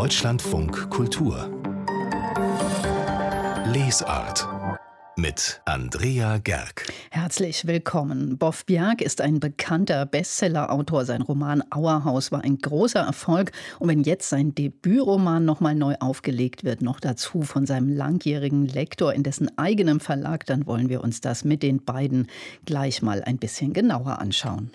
Deutschlandfunk 0.00 0.88
Kultur 0.88 1.50
Lesart 3.66 4.48
mit 5.16 5.60
Andrea 5.66 6.38
Gerg. 6.38 6.90
Herzlich 7.10 7.66
willkommen. 7.66 8.38
Boff 8.38 8.64
Bjerg 8.64 9.02
ist 9.02 9.20
ein 9.20 9.40
bekannter 9.40 10.06
Bestsellerautor. 10.06 11.04
Sein 11.04 11.20
Roman 11.20 11.62
Auerhaus 11.68 12.32
war 12.32 12.42
ein 12.42 12.56
großer 12.56 13.00
Erfolg. 13.00 13.52
Und 13.78 13.88
wenn 13.90 14.02
jetzt 14.02 14.30
sein 14.30 14.54
Debütroman 14.54 15.44
nochmal 15.44 15.74
neu 15.74 15.96
aufgelegt 16.00 16.64
wird, 16.64 16.80
noch 16.80 16.98
dazu 16.98 17.42
von 17.42 17.66
seinem 17.66 17.94
langjährigen 17.94 18.66
Lektor 18.66 19.12
in 19.12 19.22
dessen 19.22 19.58
eigenem 19.58 20.00
Verlag, 20.00 20.46
dann 20.46 20.64
wollen 20.64 20.88
wir 20.88 21.04
uns 21.04 21.20
das 21.20 21.44
mit 21.44 21.62
den 21.62 21.84
beiden 21.84 22.28
gleich 22.64 23.02
mal 23.02 23.22
ein 23.22 23.36
bisschen 23.36 23.74
genauer 23.74 24.18
anschauen. 24.18 24.70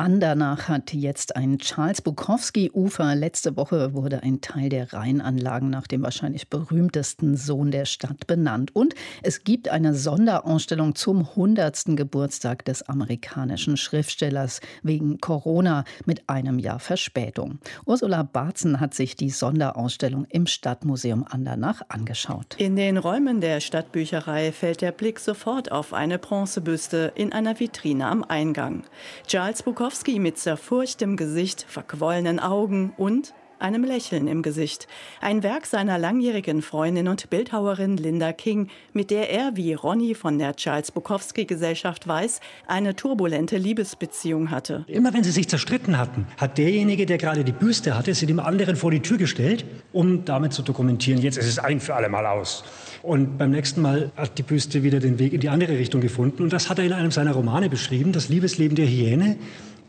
Andernach 0.00 0.68
hat 0.68 0.94
jetzt 0.94 1.36
ein 1.36 1.58
Charles 1.58 2.00
Bukowski-Ufer. 2.00 3.14
Letzte 3.14 3.58
Woche 3.58 3.92
wurde 3.92 4.22
ein 4.22 4.40
Teil 4.40 4.70
der 4.70 4.94
Rheinanlagen 4.94 5.68
nach 5.68 5.86
dem 5.86 6.02
wahrscheinlich 6.02 6.48
berühmtesten 6.48 7.36
Sohn 7.36 7.70
der 7.70 7.84
Stadt 7.84 8.26
benannt. 8.26 8.74
Und 8.74 8.94
es 9.22 9.44
gibt 9.44 9.68
eine 9.68 9.92
Sonderausstellung 9.92 10.94
zum 10.94 11.28
100. 11.28 11.98
Geburtstag 11.98 12.64
des 12.64 12.80
amerikanischen 12.88 13.76
Schriftstellers 13.76 14.62
wegen 14.82 15.20
Corona 15.20 15.84
mit 16.06 16.30
einem 16.30 16.58
Jahr 16.58 16.78
Verspätung. 16.78 17.58
Ursula 17.84 18.22
Barzen 18.22 18.80
hat 18.80 18.94
sich 18.94 19.16
die 19.16 19.28
Sonderausstellung 19.28 20.24
im 20.30 20.46
Stadtmuseum 20.46 21.26
Andernach 21.28 21.82
angeschaut. 21.88 22.54
In 22.56 22.74
den 22.74 22.96
Räumen 22.96 23.42
der 23.42 23.60
Stadtbücherei 23.60 24.50
fällt 24.52 24.80
der 24.80 24.92
Blick 24.92 25.18
sofort 25.18 25.70
auf 25.70 25.92
eine 25.92 26.18
Bronzebüste 26.18 27.12
in 27.16 27.34
einer 27.34 27.60
Vitrine 27.60 28.06
am 28.06 28.24
Eingang. 28.24 28.84
Charles 29.26 29.62
Bukowski 29.62 29.89
Bukowski 29.90 30.20
mit 30.20 30.38
zerfurchtem 30.38 31.16
Gesicht, 31.16 31.66
verquollenen 31.68 32.38
Augen 32.38 32.92
und 32.96 33.34
einem 33.58 33.82
Lächeln 33.82 34.28
im 34.28 34.40
Gesicht. 34.42 34.86
Ein 35.20 35.42
Werk 35.42 35.66
seiner 35.66 35.98
langjährigen 35.98 36.62
Freundin 36.62 37.08
und 37.08 37.28
Bildhauerin 37.28 37.96
Linda 37.96 38.32
King, 38.32 38.68
mit 38.92 39.10
der 39.10 39.30
er, 39.30 39.56
wie 39.56 39.74
Ronny 39.74 40.14
von 40.14 40.38
der 40.38 40.54
Charles 40.54 40.92
Bukowski 40.92 41.44
Gesellschaft 41.44 42.06
weiß, 42.06 42.40
eine 42.68 42.94
turbulente 42.94 43.56
Liebesbeziehung 43.56 44.52
hatte. 44.52 44.84
Immer 44.86 45.12
wenn 45.12 45.24
sie 45.24 45.32
sich 45.32 45.48
zerstritten 45.48 45.98
hatten, 45.98 46.26
hat 46.36 46.56
derjenige, 46.56 47.04
der 47.04 47.18
gerade 47.18 47.42
die 47.42 47.52
Büste 47.52 47.98
hatte, 47.98 48.14
sie 48.14 48.26
dem 48.26 48.38
anderen 48.40 48.76
vor 48.76 48.92
die 48.92 49.00
Tür 49.00 49.18
gestellt, 49.18 49.64
um 49.92 50.24
damit 50.24 50.52
zu 50.52 50.62
dokumentieren, 50.62 51.20
jetzt 51.20 51.36
ist 51.36 51.46
es 51.46 51.58
ein 51.58 51.80
für 51.80 51.96
alle 51.96 52.08
Mal 52.08 52.26
aus. 52.26 52.62
Und 53.02 53.38
beim 53.38 53.50
nächsten 53.50 53.82
Mal 53.82 54.12
hat 54.16 54.38
die 54.38 54.42
Büste 54.42 54.82
wieder 54.82 55.00
den 55.00 55.18
Weg 55.18 55.32
in 55.32 55.40
die 55.40 55.48
andere 55.48 55.72
Richtung 55.72 56.00
gefunden. 56.00 56.42
Und 56.42 56.52
das 56.52 56.68
hat 56.70 56.78
er 56.78 56.84
in 56.84 56.92
einem 56.92 57.10
seiner 57.10 57.32
Romane 57.32 57.68
beschrieben, 57.68 58.12
das 58.12 58.28
Liebesleben 58.28 58.76
der 58.76 58.86
Hyäne. 58.86 59.36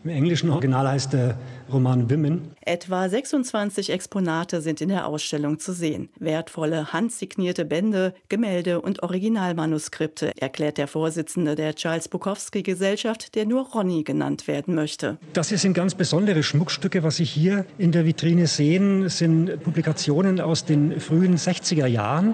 Im 0.03 0.09
englischen 0.09 0.49
Original 0.49 0.87
heißt 0.87 1.13
der 1.13 1.37
Roman 1.71 2.09
Women. 2.09 2.41
Etwa 2.61 3.07
26 3.07 3.91
Exponate 3.91 4.59
sind 4.61 4.81
in 4.81 4.89
der 4.89 5.05
Ausstellung 5.05 5.59
zu 5.59 5.73
sehen. 5.73 6.09
Wertvolle 6.17 6.91
handsignierte 6.91 7.65
Bände, 7.65 8.15
Gemälde 8.27 8.81
und 8.81 9.03
Originalmanuskripte, 9.03 10.31
erklärt 10.41 10.79
der 10.79 10.87
Vorsitzende 10.87 11.53
der 11.53 11.75
Charles 11.75 12.07
Bukowski 12.07 12.63
Gesellschaft, 12.63 13.35
der 13.35 13.45
nur 13.45 13.69
Ronny 13.69 14.03
genannt 14.03 14.47
werden 14.47 14.73
möchte. 14.73 15.19
Das 15.33 15.49
hier 15.49 15.59
sind 15.59 15.75
ganz 15.75 15.93
besondere 15.93 16.41
Schmuckstücke. 16.41 17.03
Was 17.03 17.17
Sie 17.17 17.25
hier 17.25 17.65
in 17.77 17.91
der 17.91 18.03
Vitrine 18.03 18.47
sehen, 18.47 19.07
sind 19.07 19.63
Publikationen 19.63 20.41
aus 20.41 20.65
den 20.65 20.99
frühen 20.99 21.37
60er 21.37 21.85
Jahren. 21.85 22.33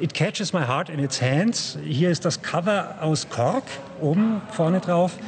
It 0.00 0.14
Catches 0.14 0.54
My 0.54 0.60
Heart 0.60 0.88
in 0.88 1.00
Its 1.00 1.20
Hands. 1.20 1.78
Hier 1.84 2.10
ist 2.10 2.24
das 2.24 2.40
Cover 2.40 2.96
aus 3.00 3.28
Kork, 3.28 3.64
oben 4.00 4.40
vorne 4.52 4.80
drauf. 4.80 5.18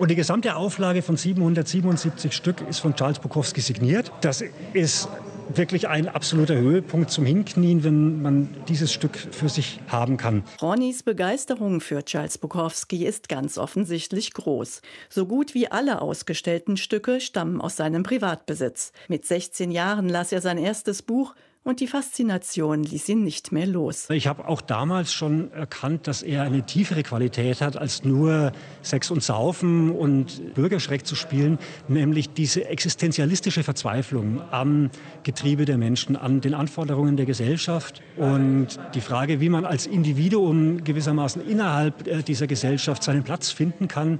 Und 0.00 0.10
die 0.10 0.16
gesamte 0.16 0.56
Auflage 0.56 1.02
von 1.02 1.18
777 1.18 2.32
Stück 2.32 2.66
ist 2.66 2.78
von 2.78 2.94
Charles 2.94 3.18
Bukowski 3.18 3.60
signiert. 3.60 4.10
Das 4.22 4.42
ist 4.72 5.10
wirklich 5.54 5.88
ein 5.88 6.08
absoluter 6.08 6.54
Höhepunkt 6.54 7.10
zum 7.10 7.26
Hinknien, 7.26 7.84
wenn 7.84 8.22
man 8.22 8.48
dieses 8.66 8.94
Stück 8.94 9.18
für 9.18 9.50
sich 9.50 9.78
haben 9.88 10.16
kann. 10.16 10.42
Ronnys 10.62 11.02
Begeisterung 11.02 11.82
für 11.82 12.02
Charles 12.02 12.38
Bukowski 12.38 13.04
ist 13.04 13.28
ganz 13.28 13.58
offensichtlich 13.58 14.32
groß. 14.32 14.80
So 15.10 15.26
gut 15.26 15.52
wie 15.52 15.70
alle 15.70 16.00
ausgestellten 16.00 16.78
Stücke 16.78 17.20
stammen 17.20 17.60
aus 17.60 17.76
seinem 17.76 18.02
Privatbesitz. 18.02 18.92
Mit 19.08 19.26
16 19.26 19.70
Jahren 19.70 20.08
las 20.08 20.32
er 20.32 20.40
sein 20.40 20.56
erstes 20.56 21.02
Buch 21.02 21.34
und 21.62 21.80
die 21.80 21.86
Faszination 21.86 22.84
ließ 22.84 23.10
ihn 23.10 23.22
nicht 23.22 23.52
mehr 23.52 23.66
los. 23.66 24.08
Ich 24.08 24.26
habe 24.26 24.48
auch 24.48 24.62
damals 24.62 25.12
schon 25.12 25.52
erkannt, 25.52 26.06
dass 26.06 26.22
er 26.22 26.42
eine 26.42 26.64
tiefere 26.64 27.02
Qualität 27.02 27.60
hat, 27.60 27.76
als 27.76 28.02
nur 28.02 28.52
Sex 28.82 29.10
und 29.10 29.22
Saufen 29.22 29.90
und 29.90 30.54
Bürgerschreck 30.54 31.06
zu 31.06 31.14
spielen, 31.14 31.58
nämlich 31.86 32.30
diese 32.32 32.66
existenzialistische 32.66 33.62
Verzweiflung 33.62 34.40
am 34.50 34.90
Getriebe 35.22 35.66
der 35.66 35.76
Menschen, 35.76 36.16
an 36.16 36.40
den 36.40 36.54
Anforderungen 36.54 37.18
der 37.18 37.26
Gesellschaft 37.26 38.02
und 38.16 38.68
die 38.94 39.02
Frage, 39.02 39.40
wie 39.40 39.50
man 39.50 39.66
als 39.66 39.86
Individuum 39.86 40.82
gewissermaßen 40.82 41.46
innerhalb 41.46 42.06
äh, 42.06 42.22
dieser 42.22 42.46
Gesellschaft 42.46 43.02
seinen 43.02 43.22
Platz 43.22 43.50
finden 43.50 43.86
kann 43.86 44.18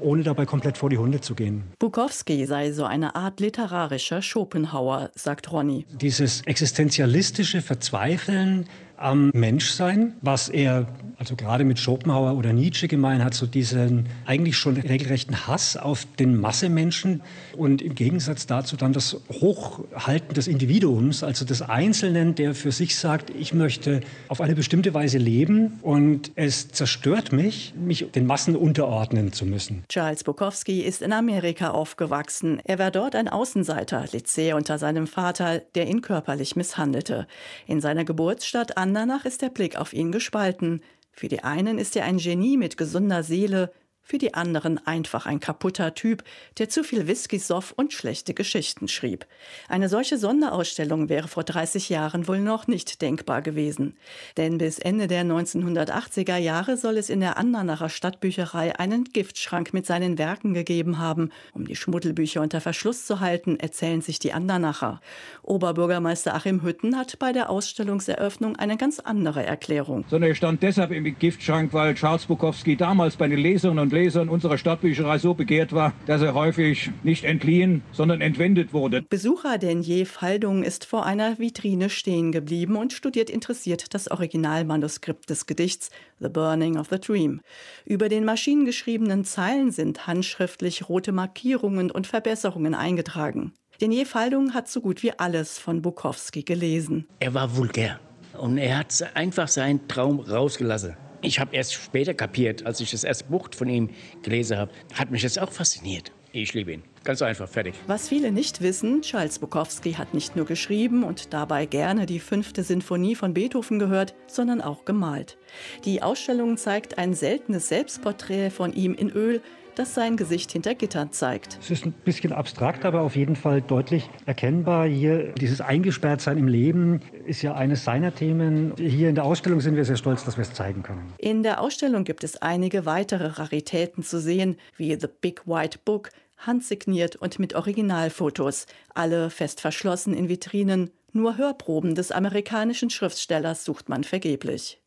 ohne 0.00 0.22
dabei 0.22 0.46
komplett 0.46 0.78
vor 0.78 0.90
die 0.90 0.98
Hunde 0.98 1.20
zu 1.20 1.34
gehen. 1.34 1.64
Bukowski 1.78 2.46
sei 2.46 2.72
so 2.72 2.84
eine 2.84 3.14
Art 3.14 3.40
literarischer 3.40 4.22
Schopenhauer, 4.22 5.10
sagt 5.14 5.52
Ronny. 5.52 5.86
Dieses 6.00 6.42
existenzialistische 6.42 7.62
Verzweifeln 7.62 8.66
am 8.96 9.30
Menschsein, 9.32 10.14
was 10.20 10.48
er 10.48 10.86
also 11.20 11.36
gerade 11.36 11.64
mit 11.64 11.78
Schopenhauer 11.78 12.36
oder 12.36 12.52
Nietzsche 12.52 12.88
gemeint 12.88 13.22
hat, 13.22 13.34
so 13.34 13.46
diesen 13.46 14.08
eigentlich 14.26 14.56
schon 14.56 14.76
regelrechten 14.76 15.46
Hass 15.46 15.76
auf 15.76 16.04
den 16.18 16.36
Massemenschen 16.36 17.22
und 17.56 17.82
im 17.82 17.94
Gegensatz 17.94 18.46
dazu 18.46 18.76
dann 18.76 18.92
das 18.92 19.16
Hochhalten 19.30 20.34
des 20.34 20.48
Individuums, 20.48 21.22
also 21.22 21.44
des 21.44 21.62
Einzelnen, 21.62 22.34
der 22.34 22.54
für 22.54 22.72
sich 22.72 22.96
sagt, 22.96 23.30
ich 23.30 23.54
möchte 23.54 24.00
auf 24.28 24.40
eine 24.40 24.54
bestimmte 24.54 24.92
Weise 24.92 25.18
leben 25.18 25.78
und 25.82 26.32
es 26.34 26.68
zerstört 26.68 27.32
mich, 27.32 27.74
mich 27.76 28.10
den 28.12 28.26
Massen 28.26 28.56
unterordnen 28.56 29.32
zu 29.32 29.46
müssen. 29.46 29.84
Charles 29.88 30.24
Bukowski 30.24 30.80
ist 30.80 31.00
in 31.00 31.12
Amerika 31.12 31.70
aufgewachsen. 31.70 32.60
Er 32.64 32.78
war 32.78 32.90
dort 32.90 33.14
ein 33.14 33.28
Außenseiter, 33.28 34.04
Lycée 34.12 34.54
unter 34.54 34.78
seinem 34.78 35.06
Vater, 35.06 35.60
der 35.74 35.86
ihn 35.86 36.00
körperlich 36.02 36.56
misshandelte. 36.56 37.26
In 37.66 37.80
seiner 37.80 38.04
Geburtsstadt 38.04 38.76
an 38.76 38.90
Andernach 38.90 39.24
ist 39.24 39.40
der 39.40 39.50
Blick 39.50 39.76
auf 39.76 39.92
ihn 39.92 40.10
gespalten. 40.10 40.82
Für 41.12 41.28
die 41.28 41.42
einen 41.42 41.78
ist 41.78 41.96
er 41.96 42.04
ein 42.04 42.18
Genie 42.18 42.56
mit 42.56 42.76
gesunder 42.76 43.22
Seele, 43.22 43.72
für 44.02 44.18
die 44.18 44.34
anderen 44.34 44.84
einfach 44.86 45.26
ein 45.26 45.40
kaputter 45.40 45.94
Typ, 45.94 46.24
der 46.58 46.68
zu 46.68 46.82
viel 46.82 47.06
Whisky 47.06 47.38
soff 47.38 47.72
und 47.76 47.92
schlechte 47.92 48.34
Geschichten 48.34 48.88
schrieb. 48.88 49.26
Eine 49.68 49.88
solche 49.88 50.18
Sonderausstellung 50.18 51.08
wäre 51.08 51.28
vor 51.28 51.44
30 51.44 51.88
Jahren 51.88 52.26
wohl 52.26 52.40
noch 52.40 52.66
nicht 52.66 53.02
denkbar 53.02 53.42
gewesen. 53.42 53.96
Denn 54.36 54.58
bis 54.58 54.78
Ende 54.78 55.06
der 55.06 55.24
1980er 55.24 56.36
Jahre 56.36 56.76
soll 56.76 56.96
es 56.96 57.08
in 57.10 57.20
der 57.20 57.36
Andernacher 57.36 57.88
Stadtbücherei 57.88 58.78
einen 58.78 59.04
Giftschrank 59.04 59.72
mit 59.72 59.86
seinen 59.86 60.18
Werken 60.18 60.54
gegeben 60.54 60.98
haben. 60.98 61.30
Um 61.52 61.66
die 61.66 61.76
Schmuddelbücher 61.76 62.40
unter 62.40 62.60
Verschluss 62.60 63.06
zu 63.06 63.20
halten, 63.20 63.60
erzählen 63.60 64.00
sich 64.00 64.18
die 64.18 64.32
Andernacher. 64.32 65.00
Oberbürgermeister 65.42 66.34
Achim 66.34 66.62
Hütten 66.62 66.96
hat 66.96 67.18
bei 67.18 67.32
der 67.32 67.50
Ausstellungseröffnung 67.50 68.56
eine 68.56 68.76
ganz 68.76 68.98
andere 68.98 69.44
Erklärung. 69.44 70.04
Sondern 70.08 70.30
er 70.30 70.34
stand 70.34 70.62
deshalb 70.62 70.90
im 70.90 71.04
Giftschrank, 71.18 71.72
weil 71.72 71.94
Charles 71.94 72.26
Bukowski 72.26 72.76
damals 72.76 73.16
bei 73.16 73.28
den 73.28 73.38
Leserinnen 73.38 73.89
und 73.90 73.96
Lesern 73.96 74.20
Lesern 74.20 74.28
unserer 74.28 74.58
Stadtbücherei 74.58 75.18
so 75.18 75.34
begehrt 75.34 75.72
war, 75.72 75.92
dass 76.06 76.22
er 76.22 76.34
häufig 76.34 76.90
nicht 77.02 77.24
entliehen, 77.24 77.82
sondern 77.92 78.20
entwendet 78.20 78.72
wurde. 78.72 79.02
Besucher 79.02 79.58
Denier 79.58 80.06
Faldung 80.06 80.62
ist 80.62 80.84
vor 80.84 81.06
einer 81.06 81.38
Vitrine 81.38 81.90
stehen 81.90 82.32
geblieben 82.32 82.76
und 82.76 82.92
studiert 82.92 83.30
interessiert 83.30 83.94
das 83.94 84.10
Originalmanuskript 84.10 85.28
des 85.28 85.46
Gedichts 85.46 85.90
The 86.20 86.28
Burning 86.28 86.78
of 86.78 86.88
the 86.90 87.00
Dream. 87.00 87.40
Über 87.84 88.08
den 88.08 88.24
maschinengeschriebenen 88.24 89.24
Zeilen 89.24 89.70
sind 89.70 90.06
handschriftlich 90.06 90.88
rote 90.88 91.12
Markierungen 91.12 91.90
und 91.90 92.06
Verbesserungen 92.06 92.74
eingetragen. 92.74 93.52
Denier 93.80 94.06
Faldung 94.06 94.54
hat 94.54 94.68
so 94.68 94.80
gut 94.80 95.02
wie 95.02 95.12
alles 95.18 95.58
von 95.58 95.82
Bukowski 95.82 96.42
gelesen. 96.42 97.06
Er 97.18 97.34
war 97.34 97.56
vulgär 97.56 97.98
und 98.38 98.58
er 98.58 98.78
hat 98.78 99.04
einfach 99.14 99.48
seinen 99.48 99.88
Traum 99.88 100.20
rausgelassen. 100.20 100.96
Ich 101.22 101.38
habe 101.38 101.54
erst 101.54 101.74
später 101.74 102.14
kapiert, 102.14 102.64
als 102.64 102.80
ich 102.80 102.90
das 102.90 103.04
erste 103.04 103.24
Buch 103.24 103.48
von 103.54 103.68
ihm 103.68 103.90
gelesen 104.22 104.56
habe, 104.56 104.72
hat 104.94 105.10
mich 105.10 105.22
das 105.22 105.36
auch 105.36 105.52
fasziniert. 105.52 106.12
Ich 106.32 106.54
liebe 106.54 106.72
ihn. 106.72 106.82
Ganz 107.02 107.22
einfach, 107.22 107.48
fertig. 107.48 107.74
Was 107.88 108.08
viele 108.08 108.30
nicht 108.30 108.62
wissen, 108.62 109.02
Charles 109.02 109.38
Bukowski 109.38 109.94
hat 109.94 110.14
nicht 110.14 110.36
nur 110.36 110.46
geschrieben 110.46 111.02
und 111.02 111.32
dabei 111.34 111.66
gerne 111.66 112.06
die 112.06 112.20
fünfte 112.20 112.62
Sinfonie 112.62 113.16
von 113.16 113.34
Beethoven 113.34 113.78
gehört, 113.78 114.14
sondern 114.28 114.60
auch 114.60 114.84
gemalt. 114.84 115.36
Die 115.84 116.02
Ausstellung 116.02 116.56
zeigt 116.56 116.98
ein 116.98 117.14
seltenes 117.14 117.68
Selbstporträt 117.68 118.50
von 118.50 118.72
ihm 118.72 118.94
in 118.94 119.10
Öl, 119.10 119.42
das 119.80 119.94
sein 119.94 120.18
Gesicht 120.18 120.52
hinter 120.52 120.74
Gittern 120.74 121.10
zeigt. 121.10 121.58
Es 121.58 121.70
ist 121.70 121.86
ein 121.86 121.92
bisschen 121.92 122.34
abstrakt, 122.34 122.84
aber 122.84 123.00
auf 123.00 123.16
jeden 123.16 123.34
Fall 123.34 123.62
deutlich 123.62 124.10
erkennbar. 124.26 124.86
Hier 124.86 125.32
dieses 125.32 125.62
Eingesperrtsein 125.62 126.36
im 126.36 126.48
Leben 126.48 127.00
ist 127.24 127.40
ja 127.40 127.54
eines 127.54 127.84
seiner 127.84 128.14
Themen. 128.14 128.74
Hier 128.76 129.08
in 129.08 129.14
der 129.14 129.24
Ausstellung 129.24 129.62
sind 129.62 129.76
wir 129.76 129.86
sehr 129.86 129.96
stolz, 129.96 130.22
dass 130.22 130.36
wir 130.36 130.42
es 130.42 130.52
zeigen 130.52 130.82
können. 130.82 131.14
In 131.16 131.42
der 131.42 131.62
Ausstellung 131.62 132.04
gibt 132.04 132.24
es 132.24 132.36
einige 132.42 132.84
weitere 132.84 133.26
Raritäten 133.26 134.04
zu 134.04 134.20
sehen, 134.20 134.58
wie 134.76 134.94
The 135.00 135.08
Big 135.18 135.46
White 135.46 135.78
Book, 135.82 136.10
handsigniert 136.36 137.16
und 137.16 137.38
mit 137.38 137.54
Originalfotos, 137.54 138.66
alle 138.94 139.30
fest 139.30 139.62
verschlossen 139.62 140.12
in 140.12 140.28
Vitrinen. 140.28 140.90
Nur 141.12 141.38
Hörproben 141.38 141.94
des 141.94 142.12
amerikanischen 142.12 142.90
Schriftstellers 142.90 143.64
sucht 143.64 143.88
man 143.88 144.04
vergeblich. 144.04 144.79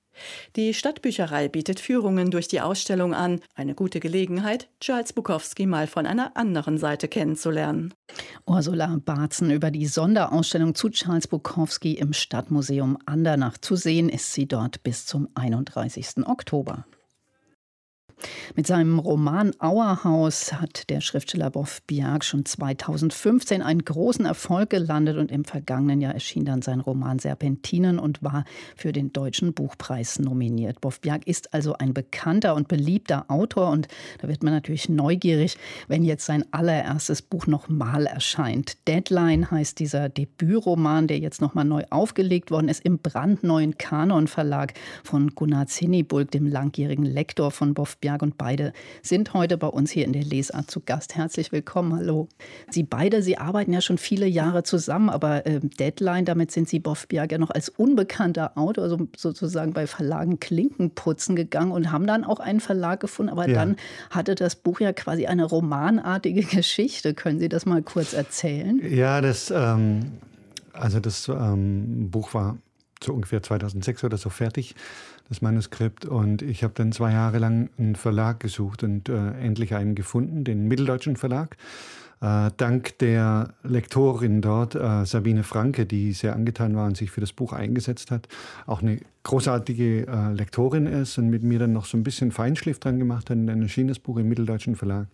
Die 0.55 0.73
Stadtbücherei 0.73 1.47
bietet 1.47 1.79
Führungen 1.79 2.31
durch 2.31 2.47
die 2.47 2.61
Ausstellung 2.61 3.13
an. 3.13 3.41
Eine 3.55 3.75
gute 3.75 3.99
Gelegenheit, 3.99 4.67
Charles 4.79 5.13
Bukowski 5.13 5.65
mal 5.65 5.87
von 5.87 6.05
einer 6.05 6.35
anderen 6.35 6.77
Seite 6.77 7.07
kennenzulernen. 7.07 7.93
Ursula 8.45 8.99
Barzen 9.03 9.51
über 9.51 9.71
die 9.71 9.85
Sonderausstellung 9.85 10.75
zu 10.75 10.89
Charles 10.89 11.27
Bukowski 11.27 11.93
im 11.93 12.13
Stadtmuseum 12.13 12.97
Andernach. 13.05 13.57
Zu 13.57 13.75
sehen 13.75 14.09
ist 14.09 14.33
sie 14.33 14.47
dort 14.47 14.83
bis 14.83 15.05
zum 15.05 15.29
31. 15.35 16.25
Oktober. 16.27 16.85
Mit 18.55 18.67
seinem 18.67 18.99
Roman 18.99 19.51
Auerhaus 19.59 20.53
hat 20.53 20.89
der 20.89 21.01
Schriftsteller 21.01 21.49
Boff 21.49 21.81
Biag 21.87 22.23
schon 22.23 22.45
2015 22.45 23.61
einen 23.61 23.83
großen 23.83 24.25
Erfolg 24.25 24.69
gelandet 24.69 25.17
und 25.17 25.31
im 25.31 25.45
vergangenen 25.45 26.01
Jahr 26.01 26.13
erschien 26.13 26.45
dann 26.45 26.61
sein 26.61 26.79
Roman 26.79 27.19
Serpentinen 27.19 27.99
und 27.99 28.21
war 28.23 28.45
für 28.75 28.91
den 28.91 29.11
Deutschen 29.13 29.53
Buchpreis 29.53 30.19
nominiert. 30.19 30.81
Boff 30.81 31.01
Biag 31.01 31.25
ist 31.25 31.53
also 31.53 31.73
ein 31.73 31.93
bekannter 31.93 32.55
und 32.55 32.67
beliebter 32.67 33.25
Autor 33.29 33.69
und 33.69 33.87
da 34.19 34.27
wird 34.27 34.43
man 34.43 34.53
natürlich 34.53 34.89
neugierig, 34.89 35.57
wenn 35.87 36.03
jetzt 36.03 36.25
sein 36.25 36.45
allererstes 36.51 37.21
Buch 37.21 37.47
nochmal 37.47 38.05
erscheint. 38.05 38.77
Deadline 38.87 39.49
heißt 39.49 39.79
dieser 39.79 40.09
Debütroman, 40.09 41.07
der 41.07 41.19
jetzt 41.19 41.41
nochmal 41.41 41.65
neu 41.65 41.83
aufgelegt 41.89 42.51
worden 42.51 42.69
ist 42.69 42.85
im 42.85 42.99
brandneuen 42.99 43.77
Kanon 43.77 44.27
Verlag 44.27 44.73
von 45.03 45.29
Gunnar 45.35 45.67
Zinnibulk, 45.67 46.31
dem 46.31 46.47
langjährigen 46.47 47.05
Lektor 47.05 47.51
von 47.51 47.73
Boff 47.73 47.97
Biag 47.97 48.12
und 48.21 48.37
beide 48.37 48.73
sind 49.01 49.33
heute 49.33 49.57
bei 49.57 49.67
uns 49.67 49.91
hier 49.91 50.05
in 50.05 50.13
der 50.13 50.23
Lesart 50.23 50.69
zu 50.69 50.81
Gast. 50.81 51.15
Herzlich 51.15 51.51
willkommen, 51.51 51.95
hallo. 51.95 52.27
Sie 52.69 52.83
beide, 52.83 53.23
Sie 53.23 53.37
arbeiten 53.37 53.73
ja 53.73 53.81
schon 53.81 53.97
viele 53.97 54.27
Jahre 54.27 54.63
zusammen, 54.63 55.09
aber 55.09 55.45
äh, 55.45 55.59
Deadline, 55.61 56.25
damit 56.25 56.51
sind 56.51 56.69
Sie 56.69 56.79
Bofbiag 56.79 57.31
ja 57.31 57.37
noch 57.37 57.49
als 57.49 57.69
unbekannter 57.69 58.57
Autor, 58.57 58.83
also 58.83 59.07
sozusagen 59.17 59.73
bei 59.73 59.87
Verlagen 59.87 60.39
Klinken 60.39 60.91
putzen 60.91 61.35
gegangen 61.35 61.71
und 61.71 61.91
haben 61.91 62.05
dann 62.05 62.23
auch 62.23 62.39
einen 62.39 62.59
Verlag 62.59 62.99
gefunden, 62.99 63.31
aber 63.31 63.47
ja. 63.47 63.53
dann 63.55 63.77
hatte 64.09 64.35
das 64.35 64.55
Buch 64.55 64.79
ja 64.79 64.93
quasi 64.93 65.25
eine 65.25 65.45
romanartige 65.45 66.43
Geschichte. 66.55 67.13
Können 67.13 67.39
Sie 67.39 67.49
das 67.49 67.65
mal 67.65 67.81
kurz 67.81 68.13
erzählen? 68.13 68.79
Ja, 68.87 69.21
das, 69.21 69.51
ähm, 69.51 70.11
also 70.73 70.99
das 70.99 71.27
ähm, 71.29 72.09
Buch 72.11 72.33
war 72.33 72.57
so 73.03 73.13
ungefähr 73.13 73.43
2006 73.43 74.03
oder 74.03 74.17
so 74.17 74.29
fertig 74.29 74.75
das 75.29 75.41
Manuskript. 75.41 76.05
Und 76.05 76.41
ich 76.41 76.63
habe 76.63 76.73
dann 76.75 76.91
zwei 76.91 77.11
Jahre 77.11 77.39
lang 77.39 77.69
einen 77.77 77.95
Verlag 77.95 78.39
gesucht 78.39 78.83
und 78.83 79.09
äh, 79.09 79.31
endlich 79.39 79.75
einen 79.75 79.95
gefunden, 79.95 80.43
den 80.43 80.67
Mitteldeutschen 80.67 81.15
Verlag. 81.15 81.57
Äh, 82.23 82.51
dank 82.55 82.97
der 82.99 83.53
Lektorin 83.63 84.41
dort, 84.41 84.75
äh, 84.75 85.05
Sabine 85.05 85.43
Franke, 85.43 85.85
die 85.85 86.13
sehr 86.13 86.33
angetan 86.33 86.73
war 86.73 86.85
und 86.85 86.95
sich 86.95 87.11
für 87.11 87.19
das 87.19 87.33
Buch 87.33 87.51
eingesetzt 87.51 88.11
hat, 88.11 88.29
auch 88.65 88.81
eine 88.81 89.01
großartige 89.23 90.07
äh, 90.07 90.31
Lektorin 90.31 90.85
ist 90.85 91.17
und 91.17 91.29
mit 91.29 91.43
mir 91.43 91.59
dann 91.59 91.73
noch 91.73 91.83
so 91.83 91.97
ein 91.97 92.03
bisschen 92.03 92.31
Feinschliff 92.31 92.79
dran 92.79 92.97
gemacht 92.97 93.29
hat. 93.29 93.37
Dann 93.37 93.61
erschien 93.61 93.89
das 93.89 93.99
Buch 93.99 94.17
im 94.17 94.29
Mitteldeutschen 94.29 94.77
Verlag 94.77 95.07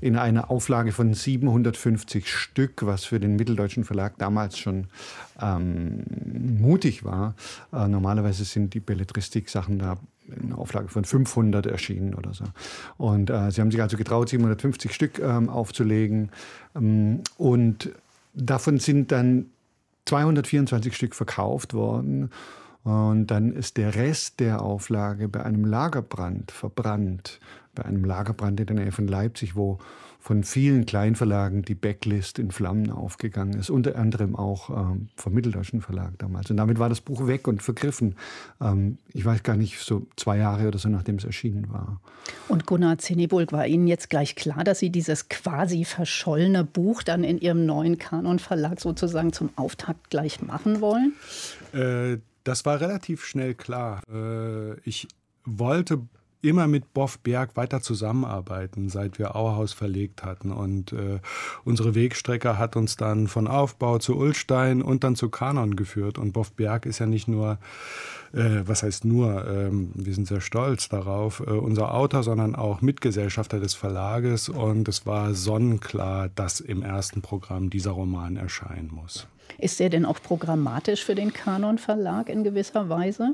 in 0.00 0.16
einer 0.16 0.50
Auflage 0.50 0.92
von 0.92 1.12
750 1.12 2.26
Stück, 2.32 2.86
was 2.86 3.04
für 3.04 3.20
den 3.20 3.36
Mitteldeutschen 3.36 3.84
Verlag 3.84 4.16
damals 4.16 4.58
schon 4.58 4.86
ähm, 5.40 6.04
mutig 6.58 7.04
war. 7.04 7.34
Äh, 7.70 7.86
normalerweise 7.86 8.44
sind 8.44 8.72
die 8.72 8.80
Belletristik-Sachen 8.80 9.78
da 9.78 9.98
in 10.28 10.46
einer 10.46 10.58
Auflage 10.58 10.88
von 10.88 11.04
500 11.04 11.66
erschienen 11.66 12.14
oder 12.14 12.34
so. 12.34 12.44
Und 12.96 13.30
äh, 13.30 13.50
sie 13.50 13.60
haben 13.60 13.70
sich 13.70 13.80
also 13.80 13.96
getraut, 13.96 14.28
750 14.28 14.92
Stück 14.92 15.18
ähm, 15.18 15.48
aufzulegen. 15.48 16.30
Ähm, 16.74 17.20
und 17.38 17.90
davon 18.34 18.78
sind 18.78 19.12
dann 19.12 19.46
224 20.06 20.94
Stück 20.94 21.14
verkauft 21.14 21.74
worden. 21.74 22.30
Und 22.86 23.26
dann 23.32 23.52
ist 23.52 23.78
der 23.78 23.96
Rest 23.96 24.38
der 24.38 24.62
Auflage 24.62 25.28
bei 25.28 25.42
einem 25.42 25.64
Lagerbrand 25.64 26.52
verbrannt. 26.52 27.40
Bei 27.74 27.84
einem 27.84 28.04
Lagerbrand 28.04 28.60
in 28.60 28.66
der 28.66 28.76
Nähe 28.76 28.92
von 28.92 29.08
Leipzig, 29.08 29.56
wo 29.56 29.78
von 30.20 30.44
vielen 30.44 30.86
Kleinverlagen 30.86 31.62
die 31.62 31.74
Backlist 31.74 32.38
in 32.38 32.52
Flammen 32.52 32.92
aufgegangen 32.92 33.54
ist, 33.54 33.70
unter 33.70 33.96
anderem 33.96 34.36
auch 34.36 34.70
ähm, 34.70 35.08
vom 35.16 35.34
Mitteldeutschen 35.34 35.80
Verlag 35.80 36.12
damals. 36.18 36.48
Und 36.48 36.58
damit 36.58 36.78
war 36.78 36.88
das 36.88 37.00
Buch 37.00 37.26
weg 37.26 37.48
und 37.48 37.60
vergriffen. 37.60 38.14
Ähm, 38.60 38.98
ich 39.12 39.24
weiß 39.24 39.42
gar 39.42 39.56
nicht, 39.56 39.80
so 39.80 40.06
zwei 40.14 40.38
Jahre 40.38 40.68
oder 40.68 40.78
so, 40.78 40.88
nachdem 40.88 41.16
es 41.16 41.24
erschienen 41.24 41.68
war. 41.72 42.00
Und 42.46 42.66
Gunnar 42.66 42.98
Zenebulk, 42.98 43.50
war 43.50 43.66
Ihnen 43.66 43.88
jetzt 43.88 44.10
gleich 44.10 44.36
klar, 44.36 44.62
dass 44.62 44.78
Sie 44.78 44.90
dieses 44.90 45.28
quasi 45.28 45.84
verschollene 45.84 46.62
Buch 46.62 47.02
dann 47.02 47.24
in 47.24 47.38
Ihrem 47.38 47.66
neuen 47.66 47.98
Kanon-Verlag 47.98 48.78
sozusagen 48.78 49.32
zum 49.32 49.50
Auftakt 49.56 50.08
gleich 50.10 50.40
machen 50.40 50.80
wollen? 50.80 51.14
Äh, 51.72 52.18
das 52.46 52.64
war 52.64 52.80
relativ 52.80 53.24
schnell 53.24 53.54
klar. 53.54 54.02
Äh, 54.08 54.78
ich 54.80 55.08
wollte 55.44 56.00
immer 56.42 56.68
mit 56.68 56.92
Boff 56.92 57.18
Berg 57.18 57.56
weiter 57.56 57.80
zusammenarbeiten, 57.80 58.88
seit 58.88 59.18
wir 59.18 59.34
Auhaus 59.34 59.72
verlegt 59.72 60.22
hatten. 60.22 60.52
Und 60.52 60.92
äh, 60.92 61.18
unsere 61.64 61.94
Wegstrecke 61.94 62.58
hat 62.58 62.76
uns 62.76 62.96
dann 62.96 63.26
von 63.26 63.48
Aufbau 63.48 63.98
zu 63.98 64.16
Ulstein 64.16 64.82
und 64.82 65.02
dann 65.02 65.16
zu 65.16 65.28
Kanon 65.28 65.76
geführt. 65.76 66.18
Und 66.18 66.32
Boff 66.32 66.52
Berg 66.52 66.86
ist 66.86 67.00
ja 67.00 67.06
nicht 67.06 67.26
nur, 67.26 67.58
äh, 68.32 68.62
was 68.64 68.82
heißt 68.82 69.04
nur, 69.04 69.46
ähm, 69.48 69.90
wir 69.94 70.14
sind 70.14 70.28
sehr 70.28 70.40
stolz 70.40 70.88
darauf, 70.88 71.40
äh, 71.40 71.50
unser 71.50 71.92
Autor, 71.94 72.22
sondern 72.22 72.54
auch 72.54 72.80
Mitgesellschafter 72.80 73.58
des 73.58 73.74
Verlages. 73.74 74.48
Und 74.48 74.88
es 74.88 75.04
war 75.04 75.34
sonnenklar, 75.34 76.28
dass 76.28 76.60
im 76.60 76.82
ersten 76.82 77.22
Programm 77.22 77.70
dieser 77.70 77.92
Roman 77.92 78.36
erscheinen 78.36 78.90
muss. 78.92 79.26
Ist 79.58 79.80
er 79.80 79.90
denn 79.90 80.04
auch 80.04 80.20
programmatisch 80.22 81.04
für 81.04 81.14
den 81.14 81.32
Kanon 81.32 81.78
Verlag 81.78 82.28
in 82.28 82.44
gewisser 82.44 82.88
Weise? 82.88 83.32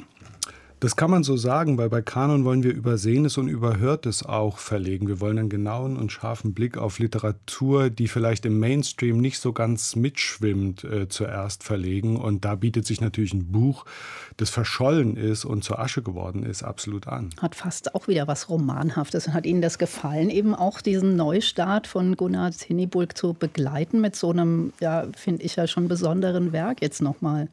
Das 0.82 0.96
kann 0.96 1.12
man 1.12 1.22
so 1.22 1.36
sagen, 1.36 1.78
weil 1.78 1.88
bei 1.88 2.02
Kanon 2.02 2.44
wollen 2.44 2.64
wir 2.64 2.72
Übersehenes 2.72 3.38
und 3.38 3.46
Überhörtes 3.46 4.24
auch 4.24 4.58
verlegen. 4.58 5.06
Wir 5.06 5.20
wollen 5.20 5.38
einen 5.38 5.48
genauen 5.48 5.96
und 5.96 6.10
scharfen 6.10 6.54
Blick 6.54 6.76
auf 6.76 6.98
Literatur, 6.98 7.88
die 7.88 8.08
vielleicht 8.08 8.44
im 8.46 8.58
Mainstream 8.58 9.20
nicht 9.20 9.38
so 9.38 9.52
ganz 9.52 9.94
mitschwimmt, 9.94 10.82
äh, 10.82 11.08
zuerst 11.08 11.62
verlegen. 11.62 12.16
Und 12.16 12.44
da 12.44 12.56
bietet 12.56 12.84
sich 12.84 13.00
natürlich 13.00 13.32
ein 13.32 13.52
Buch, 13.52 13.84
das 14.38 14.50
verschollen 14.50 15.16
ist 15.16 15.44
und 15.44 15.62
zur 15.62 15.78
Asche 15.78 16.02
geworden 16.02 16.42
ist, 16.42 16.64
absolut 16.64 17.06
an. 17.06 17.30
Hat 17.40 17.54
fast 17.54 17.94
auch 17.94 18.08
wieder 18.08 18.26
was 18.26 18.48
Romanhaftes. 18.48 19.28
Hat 19.28 19.46
Ihnen 19.46 19.62
das 19.62 19.78
gefallen, 19.78 20.30
eben 20.30 20.52
auch 20.52 20.80
diesen 20.80 21.14
Neustart 21.14 21.86
von 21.86 22.16
Gunnar 22.16 22.50
Zinnibulk 22.50 23.16
zu 23.16 23.34
begleiten 23.34 24.00
mit 24.00 24.16
so 24.16 24.30
einem, 24.30 24.72
ja, 24.80 25.06
finde 25.16 25.44
ich 25.44 25.54
ja 25.54 25.68
schon 25.68 25.86
besonderen 25.86 26.52
Werk 26.52 26.82
jetzt 26.82 27.02
nochmal? 27.02 27.46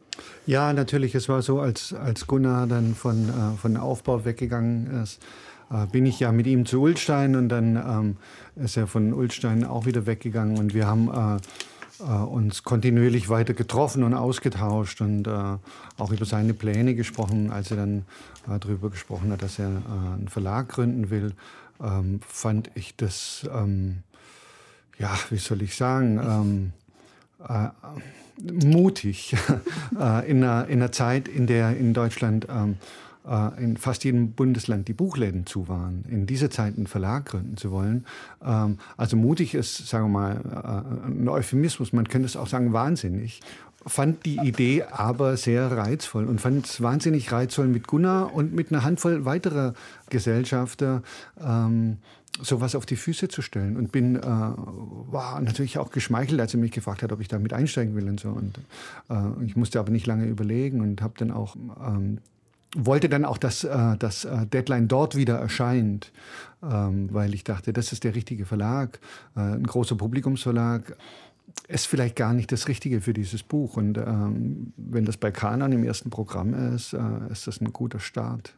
Ja, 0.46 0.74
natürlich. 0.74 1.16
Es 1.16 1.30
war 1.30 1.42
so, 1.42 1.60
als, 1.60 1.94
als 1.94 2.28
Gunnar 2.28 2.68
dann 2.68 2.96
von, 2.96 3.19
äh, 3.28 3.58
von 3.58 3.76
Aufbau 3.76 4.24
weggegangen 4.24 5.02
ist, 5.02 5.20
äh, 5.72 5.86
bin 5.88 6.06
ich 6.06 6.20
ja 6.20 6.32
mit 6.32 6.48
ihm 6.48 6.66
zu 6.66 6.82
Ulstein 6.82 7.36
und 7.36 7.50
dann 7.50 7.76
ähm, 7.76 8.18
ist 8.56 8.78
er 8.78 8.88
von 8.88 9.14
Ulstein 9.14 9.64
auch 9.64 9.86
wieder 9.86 10.06
weggegangen 10.06 10.58
und 10.58 10.74
wir 10.74 10.88
haben 10.88 11.10
äh, 11.10 12.04
äh 12.04 12.24
uns 12.24 12.64
kontinuierlich 12.64 13.30
weiter 13.30 13.54
getroffen 13.54 14.04
und 14.04 14.14
ausgetauscht 14.14 15.02
und 15.02 15.28
äh, 15.28 15.58
auch 15.98 16.12
über 16.12 16.26
seine 16.26 16.54
Pläne 16.54 16.96
gesprochen. 16.96 17.52
Als 17.52 17.72
er 17.72 17.78
dann 17.78 18.06
äh, 18.48 18.58
darüber 18.60 18.90
gesprochen 18.90 19.32
hat, 19.32 19.44
dass 19.44 19.60
er 19.60 19.68
einen 19.68 20.28
Verlag 20.28 20.70
gründen 20.70 21.12
will, 21.12 21.34
ähm, 21.82 22.20
fand 22.28 22.72
ich 22.74 22.96
das, 22.96 23.48
ähm, 23.54 23.98
ja, 24.98 25.12
wie 25.30 25.38
soll 25.38 25.62
ich 25.62 25.76
sagen, 25.76 26.20
ähm, 26.20 26.74
mutig 28.66 29.36
in, 29.92 30.00
einer, 30.00 30.68
in, 30.68 30.82
einer, 30.82 30.92
Zeit, 30.92 31.30
in 31.30 31.48
der 31.48 31.78
in 31.78 31.94
Deutschland 31.94 32.48
ähm, 32.50 32.72
äh, 32.74 32.76
in 33.60 33.78
fast 33.78 34.04
jedem 34.04 34.32
Bundesland 34.32 34.88
die 34.88 34.94
Buchläden 34.94 35.46
zu 35.46 35.68
waren, 35.68 36.04
in 36.10 36.26
dieser 36.26 36.50
Zeit 36.50 36.78
einen 36.78 36.88
Verlag 36.88 37.26
gründen 37.26 37.58
zu 37.58 37.72
wollen. 37.72 38.06
Ähm, 38.44 38.80
also 38.98 39.18
mutig 39.18 39.54
ist, 39.54 39.88
sagen 39.88 40.06
wir 40.06 40.20
mal, 40.20 41.04
äh, 41.06 41.08
ein 41.08 41.28
Euphemismus, 41.28 41.94
man 41.94 42.08
könnte 42.08 42.26
es 42.26 42.36
auch 42.36 42.48
sagen 42.48 42.74
wahnsinnig. 42.74 43.42
Fand 43.86 44.26
die 44.26 44.38
Idee 44.38 44.84
aber 44.84 45.38
sehr 45.38 45.72
reizvoll 45.72 46.26
und 46.26 46.42
fand 46.42 46.66
es 46.66 46.82
wahnsinnig 46.82 47.32
reizvoll 47.32 47.68
mit 47.68 47.88
Gunnar 47.88 48.34
und 48.34 48.54
mit 48.54 48.72
einer 48.72 48.84
Handvoll 48.84 49.24
weiterer 49.24 49.74
Gesellschafter 50.10 51.02
ähm, 51.40 51.98
sowas 52.42 52.76
auf 52.76 52.86
die 52.86 52.96
Füße 52.96 53.30
zu 53.30 53.42
stellen. 53.42 53.78
Und 53.78 53.92
bin 53.92 54.18
äh, 54.18 54.22
war 54.22 55.40
natürlich 55.40 55.78
auch 55.78 55.92
geschmeichelt, 55.92 56.42
als 56.42 56.54
er 56.54 56.60
mich 56.60 56.72
gefragt 56.72 57.04
hat, 57.04 57.12
ob 57.12 57.22
ich 57.22 57.28
da 57.28 57.40
mit 57.40 57.54
einsteigen 57.54 57.96
will 57.96 58.10
und 58.10 58.20
so. 58.20 58.30
Und 58.30 58.60
äh, 59.10 59.46
ich 59.46 59.56
musste 59.56 59.80
aber 59.80 59.92
nicht 59.92 60.08
lange 60.08 60.26
überlegen 60.26 60.82
und 60.82 61.02
habe 61.02 61.14
dann 61.18 61.32
auch 61.32 61.56
ähm, 61.56 62.20
wollte 62.76 63.10
dann 63.10 63.26
auch, 63.26 63.38
dass 63.38 63.64
äh, 63.64 63.98
das 63.98 64.26
äh, 64.26 64.46
Deadline 64.46 64.88
dort 64.88 65.16
wieder 65.16 65.38
erscheint, 65.38 66.12
ähm, 66.64 67.10
weil 67.12 67.34
ich 67.34 67.44
dachte, 67.44 67.74
das 67.74 67.92
ist 67.92 68.04
der 68.04 68.16
richtige 68.16 68.46
Verlag, 68.46 69.00
äh, 69.36 69.40
ein 69.40 69.64
großer 69.64 69.96
Publikumsverlag 69.96 70.96
ist 71.68 71.88
vielleicht 71.88 72.16
gar 72.16 72.34
nicht 72.34 72.52
das 72.52 72.68
Richtige 72.68 73.02
für 73.02 73.14
dieses 73.14 73.44
Buch. 73.44 73.78
Und 73.78 73.98
ähm, 73.98 74.74
wenn 74.78 75.06
das 75.06 75.18
bei 75.18 75.32
Kanan 75.32 75.72
im 75.72 75.84
ersten 75.84 76.10
Programm 76.10 76.54
ist, 76.76 76.94
äh, 76.94 77.00
ist 77.32 77.48
das 77.48 77.62
ein 77.62 77.74
guter 77.74 78.00
Start. 78.00 78.54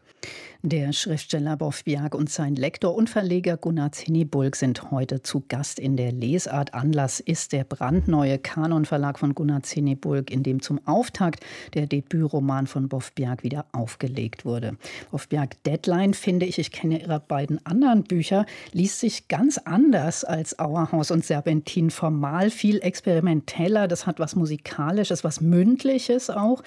Der 0.64 0.94
Schriftsteller 0.94 1.58
Boff 1.58 1.86
Biag 1.86 2.14
und 2.14 2.30
sein 2.30 2.54
Lektor 2.54 2.94
und 2.94 3.10
Verleger 3.10 3.58
Gunnar 3.58 3.94
Zinni-Bulk 3.94 4.56
sind 4.56 4.92
heute 4.92 5.24
zu 5.24 5.44
Gast 5.48 5.80
in 5.80 5.98
der 5.98 6.12
Lesart. 6.12 6.76
Anlass 6.76 7.20
ist 7.20 7.52
der 7.52 7.64
brandneue 7.64 8.38
Kanon-Verlag 8.38 9.18
von 9.18 9.34
Gunnar 9.34 9.64
Zinni-Bulk, 9.64 10.30
in 10.30 10.44
dem 10.44 10.62
zum 10.62 10.80
Auftakt 10.86 11.44
der 11.74 11.88
Debütroman 11.88 12.68
von 12.68 12.90
Boff 12.90 13.12
Biag 13.14 13.42
wieder 13.42 13.66
aufgelegt 13.72 14.46
wurde. 14.46 14.78
Boff 15.10 15.30
Biag 15.30 15.56
Deadline, 15.64 16.14
finde 16.14 16.46
ich, 16.46 16.60
ich 16.60 16.72
kenne 16.72 17.02
ihre 17.02 17.20
beiden 17.20 17.66
anderen 17.66 18.04
Bücher, 18.04 18.46
liest 18.72 19.00
sich 19.00 19.30
ganz 19.30 19.58
anders 19.58 20.24
als 20.24 20.60
Auerhaus 20.60 21.10
und 21.10 21.26
Serpentin. 21.26 21.90
Formal 21.90 22.52
viel 22.52 22.78
experimenteller, 22.82 23.88
das 23.88 24.06
hat 24.06 24.20
was 24.20 24.36
Musikalisches, 24.36 25.24
was 25.24 25.42
Mündliches 25.42 26.30
auch, 26.30 26.62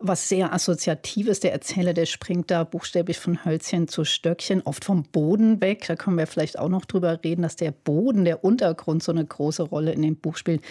was 0.00 0.28
sehr 0.28 0.52
Assoziatives. 0.52 1.40
Der 1.40 1.52
Erzähler, 1.54 1.94
der 1.94 2.04
springt 2.04 2.50
da 2.50 2.64
buchstäblich 2.64 3.18
von 3.18 3.37
Hölzchen 3.44 3.88
zu 3.88 4.04
Stöckchen, 4.04 4.62
oft 4.62 4.84
vom 4.84 5.04
Boden 5.04 5.60
weg. 5.60 5.84
Da 5.86 5.96
können 5.96 6.18
wir 6.18 6.26
vielleicht 6.26 6.58
auch 6.58 6.68
noch 6.68 6.84
drüber 6.84 7.20
reden, 7.24 7.42
dass 7.42 7.56
der 7.56 7.70
Boden, 7.72 8.24
der 8.24 8.44
Untergrund 8.44 9.02
so 9.02 9.12
eine 9.12 9.24
große 9.24 9.62
Rolle 9.62 9.92
in 9.92 10.02
dem 10.02 10.16
Buch 10.16 10.36
spielt. 10.36 10.62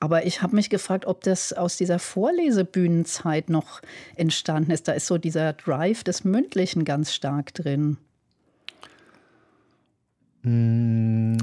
Aber 0.00 0.26
ich 0.26 0.42
habe 0.42 0.56
mich 0.56 0.70
gefragt, 0.70 1.06
ob 1.06 1.22
das 1.22 1.52
aus 1.52 1.76
dieser 1.76 1.98
Vorlesebühnenzeit 1.98 3.50
noch 3.50 3.80
entstanden 4.16 4.70
ist. 4.70 4.88
Da 4.88 4.92
ist 4.92 5.06
so 5.06 5.18
dieser 5.18 5.52
Drive 5.52 6.04
des 6.04 6.24
Mündlichen 6.24 6.84
ganz 6.84 7.12
stark 7.12 7.54
drin. 7.54 7.98
Hm, 10.46 11.36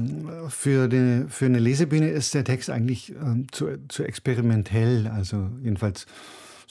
für, 0.48 0.88
die, 0.88 1.26
für 1.28 1.44
eine 1.44 1.58
Lesebühne 1.58 2.08
ist 2.08 2.32
der 2.32 2.44
Text 2.44 2.70
eigentlich 2.70 3.10
ähm, 3.10 3.46
zu, 3.52 3.76
zu 3.88 4.02
experimentell, 4.02 5.08
also 5.08 5.50
jedenfalls 5.62 6.06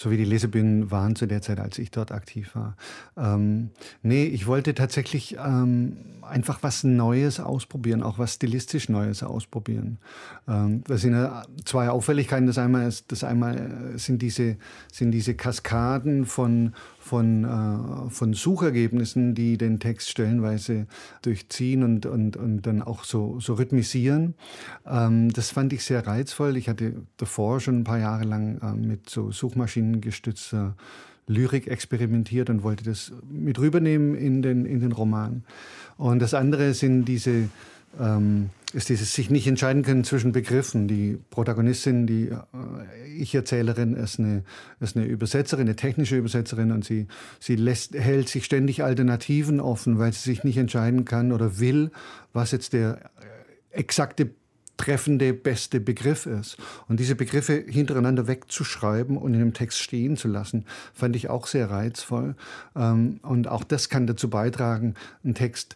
so 0.04 0.12
wie 0.12 0.18
die 0.18 0.26
Lesebühnen 0.26 0.92
waren 0.92 1.16
zu 1.16 1.28
der 1.28 1.42
Zeit, 1.42 1.62
als 1.62 1.80
ich 1.80 1.90
dort 1.90 2.12
aktiv 2.12 2.56
war. 2.56 2.76
Ähm, 3.16 3.70
nee, 4.02 4.26
ich 4.26 4.48
wollte 4.48 4.76
tatsächlich 4.76 5.38
ähm, 5.44 5.96
einfach 6.22 6.60
was 6.62 6.84
Neues 6.84 7.40
ausprobieren, 7.40 8.04
auch 8.04 8.20
was 8.20 8.34
stilistisch 8.34 8.90
Neues 8.90 9.24
ausprobieren. 9.24 10.00
Ähm, 10.46 10.84
das 10.88 11.02
sind 11.02 11.16
zwei 11.64 11.90
Auffälligkeiten. 11.90 12.48
Das 12.48 12.58
einmal, 12.58 12.86
ist, 12.86 13.12
das 13.14 13.24
einmal 13.24 13.94
sind, 13.96 14.22
diese, 14.22 14.58
sind 14.92 15.12
diese 15.12 15.36
Kaskaden 15.36 16.26
von, 16.26 16.74
von, 17.04 17.44
äh, 17.44 18.10
von 18.10 18.34
Suchergebnissen, 18.34 19.36
die 19.36 19.58
den 19.58 19.80
Text 19.80 20.10
stellenweise 20.10 20.88
durchziehen 21.22 21.84
und, 21.84 22.06
und, 22.06 22.38
und 22.38 22.62
dann 22.62 22.82
auch 22.82 23.04
so, 23.04 23.40
so 23.42 23.56
rhythmisieren. 23.56 24.36
Ähm, 24.88 25.32
das 25.34 25.52
fand 25.52 25.74
ich 25.74 25.84
sehr 25.84 26.08
reizvoll. 26.08 26.56
Ich 26.56 26.70
hatte 26.70 26.94
davor 27.18 27.60
schon 27.60 27.80
ein 27.80 27.84
paar 27.84 28.00
Jahre 28.00 28.24
lang 28.24 28.60
äh, 28.62 28.74
mit 28.74 29.10
so 29.10 29.32
suchmaschinengestützter 29.32 30.76
Lyrik 31.28 31.68
experimentiert 31.68 32.50
und 32.50 32.64
wollte 32.64 32.86
das 32.86 33.12
mit 33.30 33.60
rübernehmen 33.60 34.16
in 34.16 34.42
den, 34.42 34.66
in 34.66 34.80
den 34.80 34.94
Roman. 34.94 35.44
Und 35.98 36.20
das 36.20 36.34
andere 36.34 36.74
sind 36.74 37.06
diese 37.06 37.50
ähm, 38.00 38.50
ist 38.74 38.90
dieses 38.90 39.14
sich 39.14 39.30
nicht 39.30 39.48
entscheiden 39.48 39.84
können 39.84 40.04
zwischen 40.04 40.32
Begriffen. 40.32 40.88
Die 40.88 41.20
Protagonistin, 41.30 42.08
die 42.08 42.30
äh, 42.30 42.38
Ich-Erzählerin, 43.22 43.96
ist 43.96 44.20
eine, 44.20 44.44
ist 44.80 44.96
eine 44.96 45.06
Übersetzerin, 45.06 45.68
eine 45.68 45.76
technische 45.76 46.18
Übersetzerin 46.18 46.72
und 46.72 46.86
sie, 46.86 47.08
sie 47.40 47.56
lässt, 47.56 47.94
hält 47.94 48.30
sich 48.30 48.46
ständig 48.46 48.84
Alternativen 48.84 49.60
offen, 49.60 50.00
weil 50.00 50.14
sie 50.14 50.20
sich 50.20 50.44
nicht 50.44 50.58
entscheiden 50.58 51.06
kann 51.06 51.32
oder 51.32 51.60
will, 51.60 51.92
was 52.34 52.52
jetzt 52.52 52.74
der 52.74 53.12
äh, 53.72 53.80
exakte 53.80 54.32
treffende, 54.78 55.34
beste 55.34 55.80
Begriff 55.80 56.26
ist. 56.26 56.58
Und 56.88 57.00
diese 57.00 57.16
Begriffe 57.16 57.64
hintereinander 57.68 58.28
wegzuschreiben 58.28 59.18
und 59.18 59.34
in 59.34 59.40
dem 59.40 59.54
Text 59.54 59.80
stehen 59.80 60.18
zu 60.18 60.28
lassen, 60.28 60.66
fand 60.94 61.16
ich 61.16 61.30
auch 61.30 61.48
sehr 61.48 61.70
reizvoll. 61.70 62.36
Ähm, 62.76 63.20
und 63.22 63.48
auch 63.48 63.64
das 63.64 63.90
kann 63.90 64.08
dazu 64.08 64.30
beitragen, 64.30 64.96
einen 65.24 65.36
Text 65.36 65.76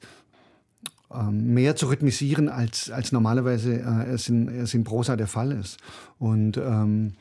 mehr 1.31 1.75
zu 1.75 1.87
rhythmisieren, 1.87 2.49
als, 2.49 2.91
als 2.91 3.11
normalerweise 3.11 3.79
äh, 3.79 4.11
es, 4.11 4.27
in, 4.27 4.49
es 4.49 4.73
in 4.73 4.83
Prosa 4.83 5.15
der 5.15 5.27
Fall 5.27 5.51
ist. 5.53 5.77
Und 6.19 6.57
ähm, 6.57 7.13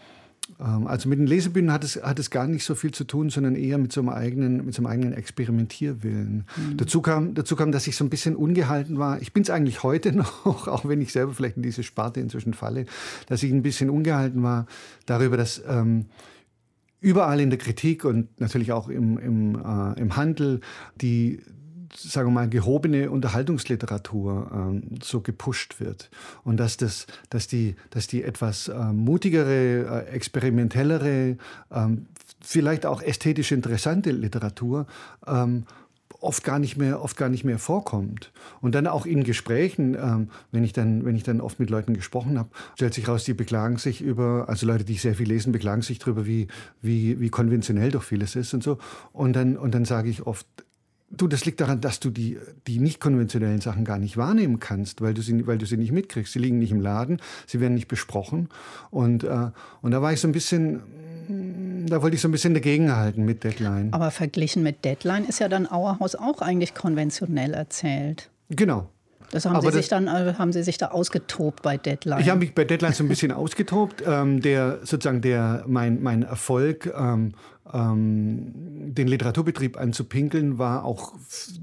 ähm, 0.61 0.87
also 0.87 1.09
mit 1.09 1.19
den 1.19 1.27
Lesebühnen 1.27 1.73
hat 1.73 1.85
es, 1.85 1.97
hat 2.03 2.19
es 2.19 2.31
gar 2.31 2.47
nicht 2.47 2.65
so 2.65 2.75
viel 2.75 2.93
zu 2.93 3.05
tun, 3.05 3.31
sondern 3.31 3.55
eher 3.55 3.79
mit 3.79 3.93
so 3.93 4.01
einem 4.01 4.11
eigenen, 4.11 4.65
mit 4.65 4.75
so 4.75 4.81
einem 4.81 4.87
eigenen 4.87 5.13
Experimentierwillen. 5.13 6.45
Mhm. 6.57 6.77
Dazu, 6.77 7.01
kam, 7.01 7.35
dazu 7.35 7.57
kam, 7.57 7.73
dass 7.73 7.87
ich 7.87 7.97
so 7.97 8.05
ein 8.05 8.11
bisschen 8.11 8.37
ungehalten 8.37 8.99
war. 8.99 9.21
Ich 9.21 9.33
bin 9.33 9.43
es 9.43 9.51
eigentlich 9.51 9.83
heute 9.83 10.13
noch, 10.17 10.69
auch 10.69 10.87
wenn 10.87 11.01
ich 11.01 11.13
selber 11.13 11.35
vielleicht 11.35 11.57
in 11.57 11.63
diese 11.63 11.83
Sparte 11.83 12.21
inzwischen 12.21 12.55
falle, 12.55 12.87
dass 13.27 13.43
ich 13.43 13.53
ein 13.53 13.63
bisschen 13.63 13.91
ungehalten 13.91 14.43
war 14.43 14.67
darüber, 15.07 15.37
dass 15.37 15.63
ähm, 15.69 16.07
überall 17.01 17.41
in 17.41 17.51
der 17.51 17.59
Kritik 17.59 18.05
und 18.05 18.41
natürlich 18.41 18.73
auch 18.73 18.89
im, 18.89 19.19
im, 19.19 19.55
äh, 19.55 20.01
im 20.01 20.17
Handel 20.17 20.61
die, 21.01 21.41
sagen 21.97 22.29
wir 22.29 22.33
mal, 22.33 22.49
gehobene 22.49 23.11
Unterhaltungsliteratur 23.11 24.51
ähm, 24.53 24.83
so 25.03 25.21
gepusht 25.21 25.81
wird. 25.81 26.11
Und 26.45 26.59
dass, 26.59 26.77
das, 26.77 27.07
dass, 27.31 27.47
die, 27.47 27.77
dass 27.91 28.07
die 28.07 28.23
etwas 28.23 28.69
äh, 28.69 28.93
mutigere, 28.93 30.05
äh, 30.07 30.11
experimentellere, 30.11 31.37
ähm, 31.73 32.07
vielleicht 32.41 32.87
auch 32.87 33.03
ästhetisch 33.03 33.53
interessante 33.53 34.11
Literatur 34.11 34.87
ähm, 35.27 35.65
oft 36.21 36.45
gar 36.45 36.59
nicht 36.59 36.77
mehr 36.77 37.03
oft 37.03 37.17
gar 37.17 37.29
nicht 37.29 37.45
mehr 37.45 37.59
vorkommt 37.59 38.33
und 38.61 38.75
dann 38.75 38.87
auch 38.87 39.07
in 39.07 39.25
Gesprächen 39.25 39.95
ähm, 39.95 40.31
wenn 40.51 40.65
ich 40.65 40.73
dann 40.73 41.05
wenn 41.05 41.17
ich 41.17 41.25
dann 41.25 41.41
oft 41.41 41.61
mit 41.61 41.71
Leuten 41.71 41.95
gesprochen 41.95 42.39
habe 42.39 42.49
stellt 42.75 42.95
sich 42.95 43.09
raus 43.09 43.25
die 43.25 43.35
beklagen 43.35 43.77
sich 43.77 44.01
über 44.01 44.47
also 44.49 44.67
Leute 44.67 44.85
die 44.85 44.95
sehr 44.95 45.15
viel 45.15 45.29
lesen 45.29 45.53
beklagen 45.53 45.83
sich 45.83 45.99
darüber 45.99 46.27
wie 46.27 46.47
wie 46.81 47.21
wie 47.21 47.29
konventionell 47.29 47.91
doch 47.91 48.03
vieles 48.03 48.37
ist 48.37 48.55
und 48.55 48.63
so 48.63 48.79
und 49.13 49.35
dann 49.35 49.57
und 49.57 49.75
dann 49.75 49.85
sage 49.85 50.09
ich 50.09 50.27
oft 50.27 50.47
Du, 51.09 51.29
das 51.29 51.45
liegt 51.45 51.61
daran, 51.61 51.81
dass 51.81 52.01
du 52.01 52.11
die, 52.11 52.39
die 52.67 52.79
nicht 52.79 53.01
konventionellen 53.01 53.61
Sachen 53.61 53.85
gar 53.85 53.99
nicht 53.99 54.17
wahrnehmen 54.17 54.59
kannst, 54.59 55.01
weil 55.01 55.15
du, 55.15 55.23
sie, 55.23 55.47
weil 55.47 55.57
du 55.57 55.65
sie 55.65 55.77
nicht 55.77 55.93
mitkriegst. 55.93 56.33
Sie 56.33 56.41
liegen 56.41 56.59
nicht 56.59 56.73
im 56.73 56.81
Laden, 56.81 57.21
sie 57.47 57.61
werden 57.61 57.75
nicht 57.75 57.87
besprochen. 57.87 58.49
Und, 58.91 59.23
äh, 59.23 59.51
und 59.83 59.93
da 59.93 60.03
war 60.03 60.13
ich 60.13 60.21
so 60.21 60.27
ein 60.27 60.33
bisschen, 60.33 60.83
mm, 61.29 61.87
da 61.87 62.03
wollte 62.03 62.17
ich 62.17 62.21
so 62.21 62.29
ein 62.29 62.33
bisschen 62.33 62.55
dagegenhalten 62.55 63.25
mit 63.25 63.45
Deadline. 63.45 63.93
Aber 63.93 64.11
verglichen 64.11 64.65
mit 64.65 64.85
Deadline 64.85 65.25
ist 65.25 65.39
ja 65.39 65.49
dann 65.49 65.67
Auerhaus 65.67 66.17
auch 66.17 66.43
eigentlich 66.43 66.75
konventionell 66.75 67.55
erzählt. 67.55 68.29
Genau, 68.49 68.89
das 69.31 69.45
haben, 69.45 69.61
Sie 69.61 69.73
sich 69.73 69.89
dann, 69.89 70.07
äh, 70.07 70.35
haben 70.39 70.53
Sie 70.53 70.63
sich 70.63 70.79
da 70.79 70.89
ausgetobt 70.89 71.63
bei 71.63 71.77
Deadline? 71.77 72.21
Ich 72.21 72.29
habe 72.29 72.41
mich 72.41 72.55
bei 72.55 72.65
Deadline 72.65 72.93
so 72.93 73.05
ein 73.05 73.09
bisschen 73.09 73.33
ausgetobt. 73.33 74.03
Ähm, 74.07 74.41
der, 74.41 74.81
sozusagen 74.83 75.21
der, 75.21 75.65
mein, 75.67 76.03
mein 76.03 76.23
Erfolg, 76.23 76.93
ähm, 76.97 77.33
ähm, 77.73 78.53
den 78.95 79.09
Literaturbetrieb 79.09 79.79
anzupinkeln, 79.79 80.59
war 80.59 80.85
auch 80.85 81.15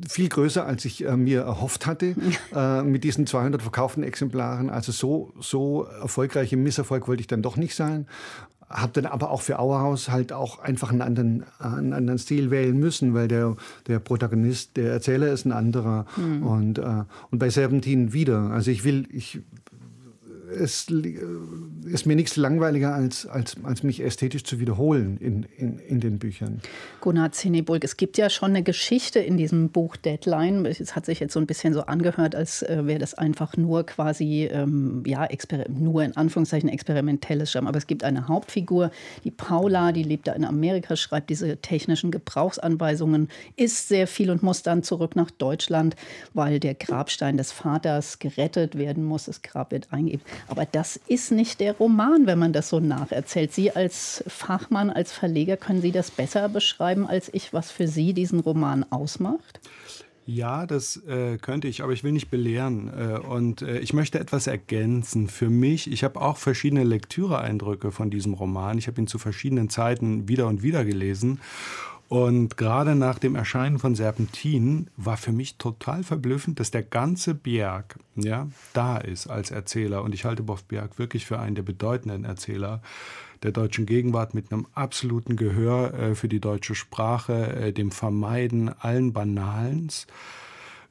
viel 0.07 0.29
größer, 0.29 0.65
als 0.65 0.85
ich 0.85 1.05
äh, 1.05 1.15
mir 1.15 1.41
erhofft 1.41 1.85
hatte 1.85 2.15
äh, 2.55 2.83
mit 2.83 3.03
diesen 3.03 3.27
200 3.27 3.61
verkauften 3.61 4.03
Exemplaren. 4.03 4.69
Also 4.69 4.91
so, 4.91 5.33
so 5.39 5.83
erfolgreich 5.83 6.53
im 6.53 6.63
Misserfolg 6.63 7.07
wollte 7.07 7.21
ich 7.21 7.27
dann 7.27 7.41
doch 7.41 7.55
nicht 7.55 7.75
sein 7.75 8.07
habe 8.73 8.91
dann 8.93 9.05
aber 9.05 9.29
auch 9.29 9.41
für 9.41 9.59
Auerhaus 9.59 10.09
halt 10.09 10.33
auch 10.33 10.59
einfach 10.59 10.91
einen 10.91 11.01
anderen, 11.01 11.45
einen 11.59 11.93
anderen 11.93 12.17
Stil 12.17 12.49
wählen 12.49 12.77
müssen, 12.77 13.13
weil 13.13 13.27
der, 13.27 13.55
der 13.87 13.99
Protagonist, 13.99 14.77
der 14.77 14.91
Erzähler 14.91 15.31
ist 15.31 15.45
ein 15.45 15.51
anderer 15.51 16.05
mhm. 16.17 16.43
und, 16.43 16.79
äh, 16.79 17.03
und 17.29 17.39
bei 17.39 17.49
Serpentin 17.49 18.13
wieder. 18.13 18.49
Also 18.51 18.71
ich 18.71 18.83
will, 18.83 19.07
ich 19.11 19.41
es 20.59 20.87
ist 21.85 22.05
mir 22.05 22.15
nichts 22.15 22.35
langweiliger, 22.35 22.93
als, 22.93 23.25
als, 23.25 23.55
als 23.63 23.83
mich 23.83 24.01
ästhetisch 24.01 24.43
zu 24.43 24.59
wiederholen 24.59 25.17
in, 25.17 25.45
in, 25.57 25.79
in 25.79 25.99
den 25.99 26.19
Büchern. 26.19 26.61
Gunnar 27.01 27.31
Zinneburg, 27.31 27.83
es 27.83 27.97
gibt 27.97 28.17
ja 28.17 28.29
schon 28.29 28.51
eine 28.51 28.63
Geschichte 28.63 29.19
in 29.19 29.37
diesem 29.37 29.69
Buch 29.69 29.95
Deadline. 29.97 30.65
Es 30.65 30.95
hat 30.95 31.05
sich 31.05 31.19
jetzt 31.19 31.33
so 31.33 31.39
ein 31.39 31.47
bisschen 31.47 31.73
so 31.73 31.81
angehört, 31.81 32.35
als 32.35 32.61
äh, 32.63 32.85
wäre 32.85 32.99
das 32.99 33.13
einfach 33.13 33.57
nur 33.57 33.85
quasi, 33.85 34.49
ähm, 34.51 35.03
ja, 35.05 35.27
nur 35.69 36.03
in 36.03 36.15
Anführungszeichen 36.15 36.69
experimentelles 36.69 37.51
Schreiben. 37.51 37.67
Aber 37.67 37.77
es 37.77 37.87
gibt 37.87 38.03
eine 38.03 38.27
Hauptfigur, 38.27 38.91
die 39.23 39.31
Paula, 39.31 39.91
die 39.91 40.03
lebt 40.03 40.27
da 40.27 40.33
in 40.33 40.45
Amerika, 40.45 40.95
schreibt 40.95 41.29
diese 41.29 41.57
technischen 41.57 42.11
Gebrauchsanweisungen, 42.11 43.29
isst 43.55 43.87
sehr 43.87 44.07
viel 44.07 44.29
und 44.29 44.43
muss 44.43 44.63
dann 44.63 44.83
zurück 44.83 45.15
nach 45.15 45.31
Deutschland, 45.31 45.95
weil 46.33 46.59
der 46.59 46.75
Grabstein 46.75 47.37
des 47.37 47.51
Vaters 47.51 48.19
gerettet 48.19 48.77
werden 48.77 49.03
muss. 49.03 49.25
Das 49.25 49.41
Grab 49.41 49.71
wird 49.71 49.91
eingegeben. 49.91 50.23
Aber 50.47 50.65
das 50.65 50.99
ist 51.07 51.31
nicht 51.31 51.59
der 51.59 51.73
Roman, 51.73 52.25
wenn 52.25 52.39
man 52.39 52.53
das 52.53 52.69
so 52.69 52.79
nacherzählt. 52.79 53.53
Sie 53.53 53.71
als 53.71 54.23
Fachmann, 54.27 54.89
als 54.89 55.11
Verleger, 55.11 55.57
können 55.57 55.81
Sie 55.81 55.91
das 55.91 56.11
besser 56.11 56.49
beschreiben 56.49 57.07
als 57.07 57.33
ich, 57.33 57.53
was 57.53 57.71
für 57.71 57.87
Sie 57.87 58.13
diesen 58.13 58.39
Roman 58.39 58.85
ausmacht? 58.89 59.59
Ja, 60.25 60.65
das 60.65 60.97
äh, 61.05 61.37
könnte 61.37 61.67
ich, 61.67 61.83
aber 61.83 61.91
ich 61.91 62.03
will 62.03 62.13
nicht 62.13 62.29
belehren. 62.29 62.91
Äh, 62.97 63.19
und 63.19 63.61
äh, 63.61 63.79
ich 63.79 63.91
möchte 63.93 64.19
etwas 64.19 64.47
ergänzen. 64.47 65.27
Für 65.27 65.49
mich, 65.49 65.91
ich 65.91 66.03
habe 66.03 66.21
auch 66.21 66.37
verschiedene 66.37 66.85
Lektüreeindrücke 66.85 67.91
von 67.91 68.09
diesem 68.09 68.33
Roman. 68.33 68.77
Ich 68.77 68.87
habe 68.87 69.01
ihn 69.01 69.07
zu 69.07 69.19
verschiedenen 69.19 69.69
Zeiten 69.69 70.29
wieder 70.29 70.47
und 70.47 70.63
wieder 70.63 70.85
gelesen. 70.85 71.41
Und 72.09 72.57
gerade 72.57 72.95
nach 72.95 73.17
dem 73.17 73.35
Erscheinen 73.35 73.79
von 73.79 73.95
Serpentin 73.95 74.89
war 74.97 75.17
für 75.17 75.31
mich 75.31 75.57
total 75.57 76.03
verblüffend, 76.03 76.59
dass 76.59 76.69
der 76.69 76.83
ganze 76.83 77.33
Berg 77.33 77.97
ja, 78.15 78.47
da 78.73 78.97
ist 78.97 79.27
als 79.27 79.49
Erzähler. 79.49 80.03
Und 80.03 80.13
ich 80.13 80.25
halte 80.25 80.43
Boff 80.43 80.63
Berg 80.65 80.99
wirklich 80.99 81.25
für 81.25 81.39
einen 81.39 81.55
der 81.55 81.63
bedeutenden 81.63 82.23
Erzähler 82.23 82.81
der 83.41 83.51
deutschen 83.51 83.85
Gegenwart 83.85 84.33
mit 84.33 84.51
einem 84.51 84.67
absoluten 84.73 85.35
Gehör 85.35 85.93
äh, 85.93 86.15
für 86.15 86.29
die 86.29 86.39
deutsche 86.39 86.75
Sprache, 86.75 87.55
äh, 87.55 87.73
dem 87.73 87.91
Vermeiden 87.91 88.69
allen 88.69 89.13
Banalens. 89.13 90.07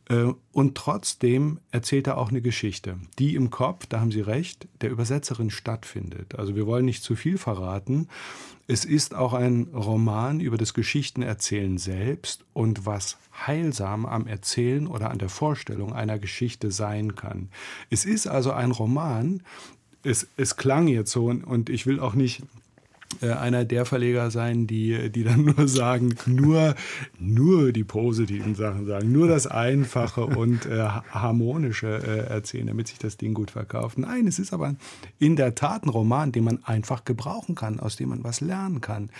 Äh, 0.09 0.33
und 0.52 0.75
trotzdem 0.76 1.61
erzählt 1.71 2.07
er 2.07 2.19
auch 2.19 2.31
eine 2.31 2.42
Geschichte, 2.42 2.99
die 3.19 3.35
im 3.35 3.50
Kopf, 3.50 3.87
da 3.87 4.00
haben 4.00 4.12
Sie 4.12 4.21
recht, 4.21 4.69
der 4.81 4.90
Übersetzerin 4.90 5.50
stattfindet. 5.50 6.38
Also 6.38 6.54
wir 6.54 6.66
wollen 6.66 6.85
nicht 6.85 7.02
zu 7.02 7.16
viel 7.16 7.38
verraten. 7.38 8.09
Es 8.73 8.87
ist 8.87 9.14
auch 9.14 9.35
ein 9.35 9.69
Roman 9.75 10.41
über 10.41 10.57
das 10.57 10.73
Geschichtenerzählen 10.73 11.76
selbst 11.76 12.47
und 12.55 12.87
was 12.87 13.19
heilsam 13.47 14.07
am 14.07 14.26
Erzählen 14.26 14.87
oder 14.87 15.11
an 15.11 15.19
der 15.19 15.29
Vorstellung 15.29 15.93
einer 15.93 16.19
Geschichte 16.19 16.71
sein 16.71 17.14
kann. 17.14 17.50
Es 17.91 18.07
ist 18.07 18.26
also 18.26 18.52
ein 18.52 18.71
Roman, 18.71 19.43
es, 20.05 20.26
es 20.38 20.57
klang 20.57 20.88
jetzt 20.88 21.12
so 21.12 21.26
und 21.26 21.69
ich 21.69 21.85
will 21.85 22.00
auch 22.00 22.14
nicht 22.14 22.45
einer 23.21 23.64
der 23.64 23.85
Verleger 23.85 24.31
sein, 24.31 24.66
die, 24.66 25.11
die 25.11 25.25
dann 25.25 25.45
nur 25.57 25.69
sagen, 25.69 26.14
nur, 26.26 26.75
nur 27.19 27.73
die 27.73 27.85
positiven 27.85 28.54
Sachen 28.54 28.87
sagen, 28.87 29.12
nur 29.12 29.28
das 29.28 29.47
Einfache 29.47 30.26
und 30.26 30.66
äh, 30.66 30.83
Harmonische 30.83 31.88
äh, 31.88 32.33
erzählen, 32.33 32.66
damit 32.66 32.88
sich 32.88 32.99
das 32.99 33.16
Ding 33.16 33.35
gut 33.35 33.50
verkauft. 33.50 33.99
Nein, 33.99 34.26
es 34.26 34.38
ist 34.38 34.52
aber 34.52 34.75
in 35.19 35.37
der 35.37 35.54
Tat 35.54 35.85
ein 35.85 35.90
Roman, 35.90 36.33
den 36.33 36.45
man 36.45 36.64
einfach 36.64 37.04
gebrauchen 37.04 37.54
kann, 37.54 37.81
aus 37.81 37.97
dem 37.97 38.11
man 38.11 38.25
was 38.25 38.40
lernen 38.40 38.81
kann 38.81 39.11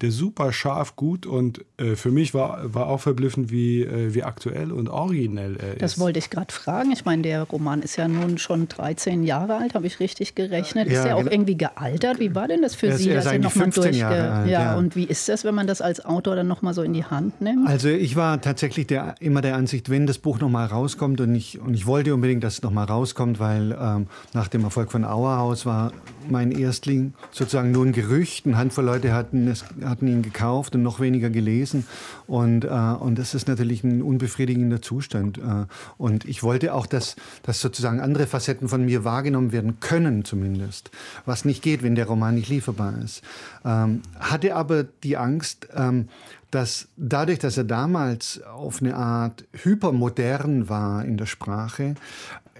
der 0.00 0.10
super 0.10 0.52
scharf, 0.52 0.96
gut 0.96 1.26
und 1.26 1.64
äh, 1.76 1.94
für 1.94 2.10
mich 2.10 2.32
war, 2.32 2.74
war 2.74 2.86
auch 2.86 3.00
verblüffend, 3.00 3.50
wie, 3.50 3.82
äh, 3.82 4.14
wie 4.14 4.22
aktuell 4.22 4.72
und 4.72 4.88
originell 4.88 5.56
er 5.56 5.74
ist. 5.74 5.82
Das 5.82 5.98
wollte 5.98 6.18
ich 6.18 6.30
gerade 6.30 6.52
fragen. 6.52 6.90
Ich 6.90 7.04
meine, 7.04 7.22
der 7.22 7.42
Roman 7.42 7.82
ist 7.82 7.96
ja 7.96 8.08
nun 8.08 8.38
schon 8.38 8.68
13 8.68 9.24
Jahre 9.24 9.56
alt, 9.56 9.74
habe 9.74 9.86
ich 9.86 10.00
richtig 10.00 10.34
gerechnet. 10.34 10.88
Ja, 10.88 11.00
ist 11.00 11.06
er 11.06 11.16
auch 11.16 11.20
genau. 11.20 11.32
irgendwie 11.32 11.56
gealtert? 11.56 12.18
Wie 12.18 12.34
war 12.34 12.48
denn 12.48 12.62
das 12.62 12.74
für 12.74 12.88
er 12.88 12.96
Sie? 12.96 13.10
Er 13.10 13.18
ist 13.18 13.26
dass 13.26 13.38
noch 13.38 13.54
mal 13.54 13.70
durchge 13.70 13.96
Jahre 13.96 14.32
alt, 14.32 14.48
ja, 14.48 14.62
ja, 14.62 14.76
und 14.76 14.96
wie 14.96 15.04
ist 15.04 15.28
das, 15.28 15.44
wenn 15.44 15.54
man 15.54 15.66
das 15.66 15.82
als 15.82 16.02
Autor 16.04 16.34
dann 16.36 16.48
noch 16.48 16.62
mal 16.62 16.72
so 16.72 16.82
in 16.82 16.94
die 16.94 17.04
Hand 17.04 17.40
nimmt? 17.42 17.68
Also 17.68 17.88
ich 17.88 18.16
war 18.16 18.40
tatsächlich 18.40 18.86
der, 18.86 19.16
immer 19.20 19.42
der 19.42 19.56
Ansicht, 19.56 19.90
wenn 19.90 20.06
das 20.06 20.18
Buch 20.18 20.40
noch 20.40 20.48
mal 20.48 20.64
rauskommt 20.64 21.20
und 21.20 21.34
ich, 21.34 21.60
und 21.60 21.74
ich 21.74 21.86
wollte 21.86 22.14
unbedingt, 22.14 22.42
dass 22.42 22.54
es 22.54 22.62
noch 22.62 22.72
mal 22.72 22.84
rauskommt, 22.84 23.38
weil 23.38 23.76
ähm, 23.78 24.06
nach 24.32 24.48
dem 24.48 24.64
Erfolg 24.64 24.90
von 24.90 25.04
Auerhaus 25.04 25.66
war 25.66 25.92
mein 26.28 26.52
Erstling 26.52 27.12
sozusagen 27.32 27.70
nur 27.70 27.84
ein 27.84 27.92
Gerücht. 27.92 28.46
Eine 28.46 28.56
Handvoll 28.56 28.84
Leute 28.84 29.12
hatten 29.12 29.46
es 29.48 29.64
hatten 29.90 30.08
ihn 30.08 30.22
gekauft 30.22 30.74
und 30.74 30.82
noch 30.82 31.00
weniger 31.00 31.28
gelesen. 31.28 31.86
Und, 32.26 32.64
äh, 32.64 32.68
und 32.68 33.18
das 33.18 33.34
ist 33.34 33.48
natürlich 33.48 33.84
ein 33.84 34.02
unbefriedigender 34.02 34.80
Zustand. 34.80 35.38
Äh, 35.38 35.66
und 35.98 36.24
ich 36.24 36.42
wollte 36.42 36.72
auch, 36.74 36.86
dass, 36.86 37.16
dass 37.42 37.60
sozusagen 37.60 38.00
andere 38.00 38.26
Facetten 38.26 38.68
von 38.68 38.84
mir 38.84 39.04
wahrgenommen 39.04 39.52
werden 39.52 39.80
können, 39.80 40.24
zumindest. 40.24 40.90
Was 41.26 41.44
nicht 41.44 41.62
geht, 41.62 41.82
wenn 41.82 41.94
der 41.94 42.06
Roman 42.06 42.36
nicht 42.36 42.48
lieferbar 42.48 42.94
ist. 43.04 43.22
Ähm, 43.64 44.02
hatte 44.18 44.54
aber 44.54 44.84
die 44.84 45.16
Angst, 45.16 45.68
ähm, 45.74 46.08
dass 46.50 46.88
dadurch, 46.96 47.38
dass 47.38 47.56
er 47.56 47.64
damals 47.64 48.42
auf 48.42 48.80
eine 48.80 48.96
Art 48.96 49.44
hypermodern 49.52 50.68
war 50.68 51.04
in 51.04 51.16
der 51.16 51.26
Sprache, 51.26 51.94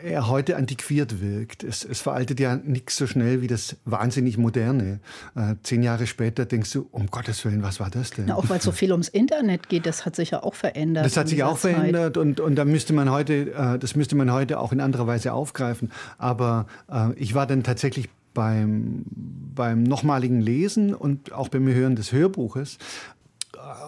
er 0.02 0.28
heute 0.28 0.56
antiquiert 0.56 1.20
wirkt. 1.20 1.64
Es, 1.64 1.84
es 1.84 2.00
veraltet 2.00 2.40
ja 2.40 2.56
nichts 2.56 2.96
so 2.96 3.06
schnell 3.06 3.42
wie 3.42 3.46
das 3.46 3.76
wahnsinnig 3.84 4.38
Moderne. 4.38 5.00
Äh, 5.34 5.54
zehn 5.62 5.82
Jahre 5.82 6.06
später 6.06 6.46
denkst 6.46 6.72
du, 6.72 6.88
um 6.90 7.08
Gottes 7.08 7.44
Willen, 7.44 7.62
was 7.62 7.80
war 7.80 7.90
das 7.90 8.10
denn? 8.10 8.28
Ja, 8.28 8.36
auch 8.36 8.48
weil 8.48 8.58
es 8.58 8.64
so 8.64 8.72
viel 8.72 8.92
ums 8.92 9.08
Internet 9.08 9.68
geht, 9.68 9.86
das 9.86 10.06
hat 10.06 10.16
sich 10.16 10.30
ja 10.30 10.42
auch 10.42 10.54
verändert. 10.54 11.04
Das 11.04 11.16
hat 11.16 11.28
sich 11.28 11.42
auch 11.42 11.58
Zeit. 11.58 11.74
verändert 11.74 12.16
und, 12.16 12.40
und 12.40 12.56
da 12.56 12.64
müsste 12.64 12.92
man 12.92 13.10
heute, 13.10 13.52
äh, 13.52 13.78
das 13.78 13.96
müsste 13.96 14.16
man 14.16 14.32
heute 14.32 14.58
auch 14.58 14.72
in 14.72 14.80
anderer 14.80 15.06
Weise 15.06 15.32
aufgreifen. 15.32 15.90
Aber 16.18 16.66
äh, 16.90 17.12
ich 17.14 17.34
war 17.34 17.46
dann 17.46 17.62
tatsächlich 17.62 18.08
beim, 18.34 19.04
beim 19.54 19.82
nochmaligen 19.82 20.40
Lesen 20.40 20.94
und 20.94 21.32
auch 21.32 21.48
beim 21.48 21.66
Hören 21.66 21.96
des 21.96 22.12
Hörbuches 22.12 22.78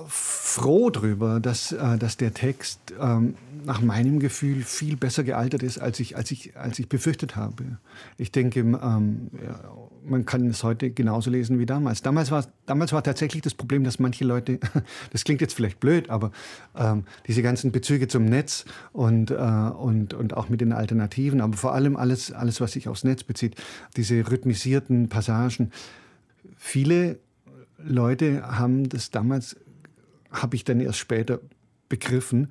froh 0.08 0.90
drüber, 0.90 1.40
dass, 1.40 1.72
äh, 1.72 1.98
dass 1.98 2.16
der 2.16 2.34
Text 2.34 2.92
ähm, 3.00 3.34
nach 3.64 3.80
meinem 3.80 4.18
Gefühl 4.20 4.62
viel 4.62 4.96
besser 4.96 5.24
gealtert 5.24 5.62
ist, 5.62 5.78
als 5.78 6.00
ich, 6.00 6.16
als 6.16 6.30
ich, 6.30 6.56
als 6.56 6.78
ich 6.78 6.88
befürchtet 6.88 7.36
habe. 7.36 7.78
Ich 8.18 8.32
denke, 8.32 8.60
ähm, 8.60 9.30
ja, 9.42 9.60
man 10.04 10.26
kann 10.26 10.46
es 10.48 10.62
heute 10.62 10.90
genauso 10.90 11.30
lesen 11.30 11.58
wie 11.58 11.66
damals. 11.66 12.02
Damals 12.02 12.30
war, 12.30 12.46
damals 12.66 12.92
war 12.92 13.02
tatsächlich 13.02 13.42
das 13.42 13.54
Problem, 13.54 13.84
dass 13.84 13.98
manche 13.98 14.24
Leute, 14.24 14.58
das 15.10 15.24
klingt 15.24 15.40
jetzt 15.40 15.54
vielleicht 15.54 15.80
blöd, 15.80 16.10
aber 16.10 16.32
ähm, 16.76 17.04
diese 17.26 17.42
ganzen 17.42 17.72
Bezüge 17.72 18.08
zum 18.08 18.24
Netz 18.24 18.64
und, 18.92 19.30
äh, 19.30 19.34
und, 19.34 20.14
und 20.14 20.34
auch 20.34 20.48
mit 20.48 20.60
den 20.60 20.72
Alternativen, 20.72 21.40
aber 21.40 21.56
vor 21.56 21.74
allem 21.74 21.96
alles, 21.96 22.32
alles, 22.32 22.60
was 22.60 22.72
sich 22.72 22.88
aufs 22.88 23.04
Netz 23.04 23.24
bezieht, 23.24 23.56
diese 23.96 24.30
rhythmisierten 24.30 25.08
Passagen, 25.08 25.70
viele 26.56 27.18
Leute 27.84 28.42
haben 28.56 28.88
das 28.88 29.10
damals 29.10 29.56
habe 30.32 30.56
ich 30.56 30.64
dann 30.64 30.80
erst 30.80 30.98
später 30.98 31.40
begriffen, 31.88 32.50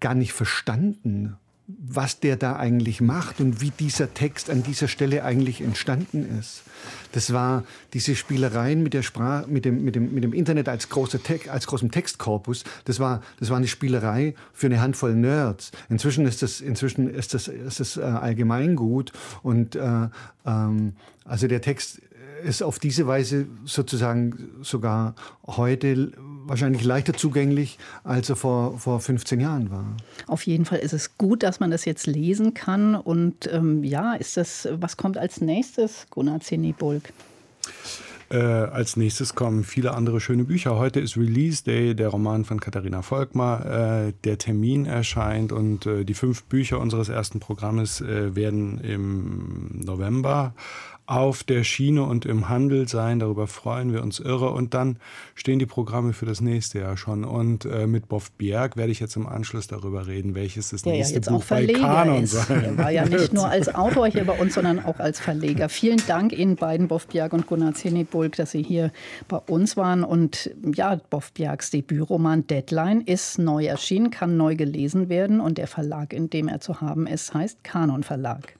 gar 0.00 0.14
nicht 0.14 0.32
verstanden, 0.32 1.36
was 1.68 2.20
der 2.20 2.36
da 2.36 2.56
eigentlich 2.56 3.00
macht 3.00 3.40
und 3.40 3.60
wie 3.60 3.70
dieser 3.70 4.14
Text 4.14 4.50
an 4.50 4.62
dieser 4.62 4.86
Stelle 4.86 5.24
eigentlich 5.24 5.60
entstanden 5.60 6.38
ist. 6.38 6.62
Das 7.10 7.32
war 7.32 7.64
diese 7.92 8.14
Spielereien 8.14 8.84
mit 8.84 8.94
der 8.94 9.02
Sprache, 9.02 9.48
mit 9.48 9.64
dem, 9.64 9.82
mit 9.82 9.96
dem, 9.96 10.14
mit 10.14 10.22
dem 10.22 10.32
Internet 10.32 10.68
als, 10.68 10.88
großer 10.88 11.20
Te 11.20 11.40
als 11.50 11.66
großem 11.66 11.90
Textkorpus. 11.90 12.62
Das 12.84 13.00
war, 13.00 13.20
das 13.40 13.50
war 13.50 13.56
eine 13.56 13.66
Spielerei 13.66 14.34
für 14.52 14.66
eine 14.66 14.80
Handvoll 14.80 15.16
Nerds. 15.16 15.72
Inzwischen 15.88 16.24
ist 16.26 16.42
das, 16.42 16.60
inzwischen 16.60 17.12
ist 17.12 17.34
das, 17.34 17.48
ist 17.48 17.80
das 17.80 17.96
äh, 17.96 18.02
allgemeingut 18.02 19.12
und 19.42 19.74
äh, 19.74 20.08
ähm, 20.46 20.92
also 21.24 21.48
der 21.48 21.62
Text 21.62 22.00
ist 22.46 22.62
auf 22.62 22.78
diese 22.78 23.06
Weise 23.06 23.46
sozusagen 23.64 24.50
sogar 24.62 25.14
heute 25.46 26.12
wahrscheinlich 26.46 26.84
leichter 26.84 27.12
zugänglich, 27.12 27.78
als 28.04 28.30
er 28.30 28.36
vor, 28.36 28.78
vor 28.78 29.00
15 29.00 29.40
Jahren 29.40 29.70
war. 29.70 29.84
Auf 30.28 30.46
jeden 30.46 30.64
Fall 30.64 30.78
ist 30.78 30.92
es 30.92 31.18
gut, 31.18 31.42
dass 31.42 31.60
man 31.60 31.70
das 31.70 31.84
jetzt 31.84 32.06
lesen 32.06 32.54
kann. 32.54 32.94
Und 32.94 33.50
ähm, 33.52 33.82
ja, 33.82 34.14
ist 34.14 34.36
das, 34.36 34.68
was 34.72 34.96
kommt 34.96 35.18
als 35.18 35.40
nächstes, 35.40 36.06
Gunnar 36.10 36.40
Zenibulk? 36.40 37.12
Äh, 38.28 38.38
als 38.38 38.96
nächstes 38.96 39.36
kommen 39.36 39.62
viele 39.62 39.94
andere 39.94 40.20
schöne 40.20 40.44
Bücher. 40.44 40.76
Heute 40.76 40.98
ist 40.98 41.16
Release 41.16 41.62
Day, 41.62 41.94
der 41.94 42.08
Roman 42.08 42.44
von 42.44 42.58
Katharina 42.58 43.02
Volkmar. 43.02 44.06
Äh, 44.06 44.12
der 44.24 44.38
Termin 44.38 44.86
erscheint 44.86 45.52
und 45.52 45.86
äh, 45.86 46.04
die 46.04 46.14
fünf 46.14 46.44
Bücher 46.44 46.80
unseres 46.80 47.08
ersten 47.08 47.38
Programmes 47.38 48.00
äh, 48.00 48.34
werden 48.34 48.78
im 48.78 49.80
November 49.84 50.54
auf 51.06 51.44
der 51.44 51.64
Schiene 51.64 52.02
und 52.02 52.26
im 52.26 52.48
Handel 52.48 52.88
sein. 52.88 53.20
Darüber 53.20 53.46
freuen 53.46 53.92
wir 53.92 54.02
uns 54.02 54.18
irre. 54.18 54.50
Und 54.50 54.74
dann 54.74 54.98
stehen 55.34 55.58
die 55.58 55.66
Programme 55.66 56.12
für 56.12 56.26
das 56.26 56.40
nächste 56.40 56.80
Jahr 56.80 56.96
schon. 56.96 57.24
Und 57.24 57.64
äh, 57.64 57.86
mit 57.86 58.08
Boff 58.08 58.32
Bjerg 58.32 58.76
werde 58.76 58.92
ich 58.92 59.00
jetzt 59.00 59.16
im 59.16 59.26
Anschluss 59.26 59.68
darüber 59.68 60.06
reden, 60.06 60.34
welches 60.34 60.70
das 60.70 60.82
Der 60.82 60.94
nächste 60.94 61.14
ja 61.14 61.16
jetzt 61.18 61.28
Buch 61.28 61.36
auch 61.36 61.42
Verleger 61.42 61.80
bei 61.80 61.86
Kanon 61.86 62.22
ist. 62.24 62.32
sein 62.32 62.64
Er 62.64 62.78
war 62.78 62.90
ja 62.90 63.04
nicht 63.04 63.32
nur 63.32 63.46
als 63.48 63.72
Autor 63.74 64.08
hier 64.08 64.24
bei 64.24 64.38
uns, 64.38 64.54
sondern 64.54 64.84
auch 64.84 64.98
als 64.98 65.20
Verleger. 65.20 65.68
Vielen 65.68 66.02
Dank 66.06 66.32
Ihnen 66.32 66.56
beiden, 66.56 66.88
Boff 66.88 67.06
Bjerg 67.06 67.32
und 67.32 67.46
Gunnar 67.46 67.74
Zenebulk, 67.74 68.36
dass 68.36 68.50
Sie 68.50 68.62
hier 68.62 68.92
bei 69.28 69.38
uns 69.38 69.76
waren. 69.76 70.02
Und 70.02 70.50
ja, 70.74 70.96
Boff 71.10 71.32
Bjergs 71.32 71.70
Debütroman 71.70 72.46
Deadline 72.46 73.02
ist 73.02 73.38
neu 73.38 73.64
erschienen, 73.66 74.10
kann 74.10 74.36
neu 74.36 74.56
gelesen 74.56 75.08
werden. 75.08 75.40
Und 75.40 75.58
der 75.58 75.68
Verlag, 75.68 76.12
in 76.12 76.30
dem 76.30 76.48
er 76.48 76.60
zu 76.60 76.80
haben 76.80 77.06
ist, 77.06 77.32
heißt 77.32 77.62
Kanon 77.62 78.02
Verlag. 78.02 78.56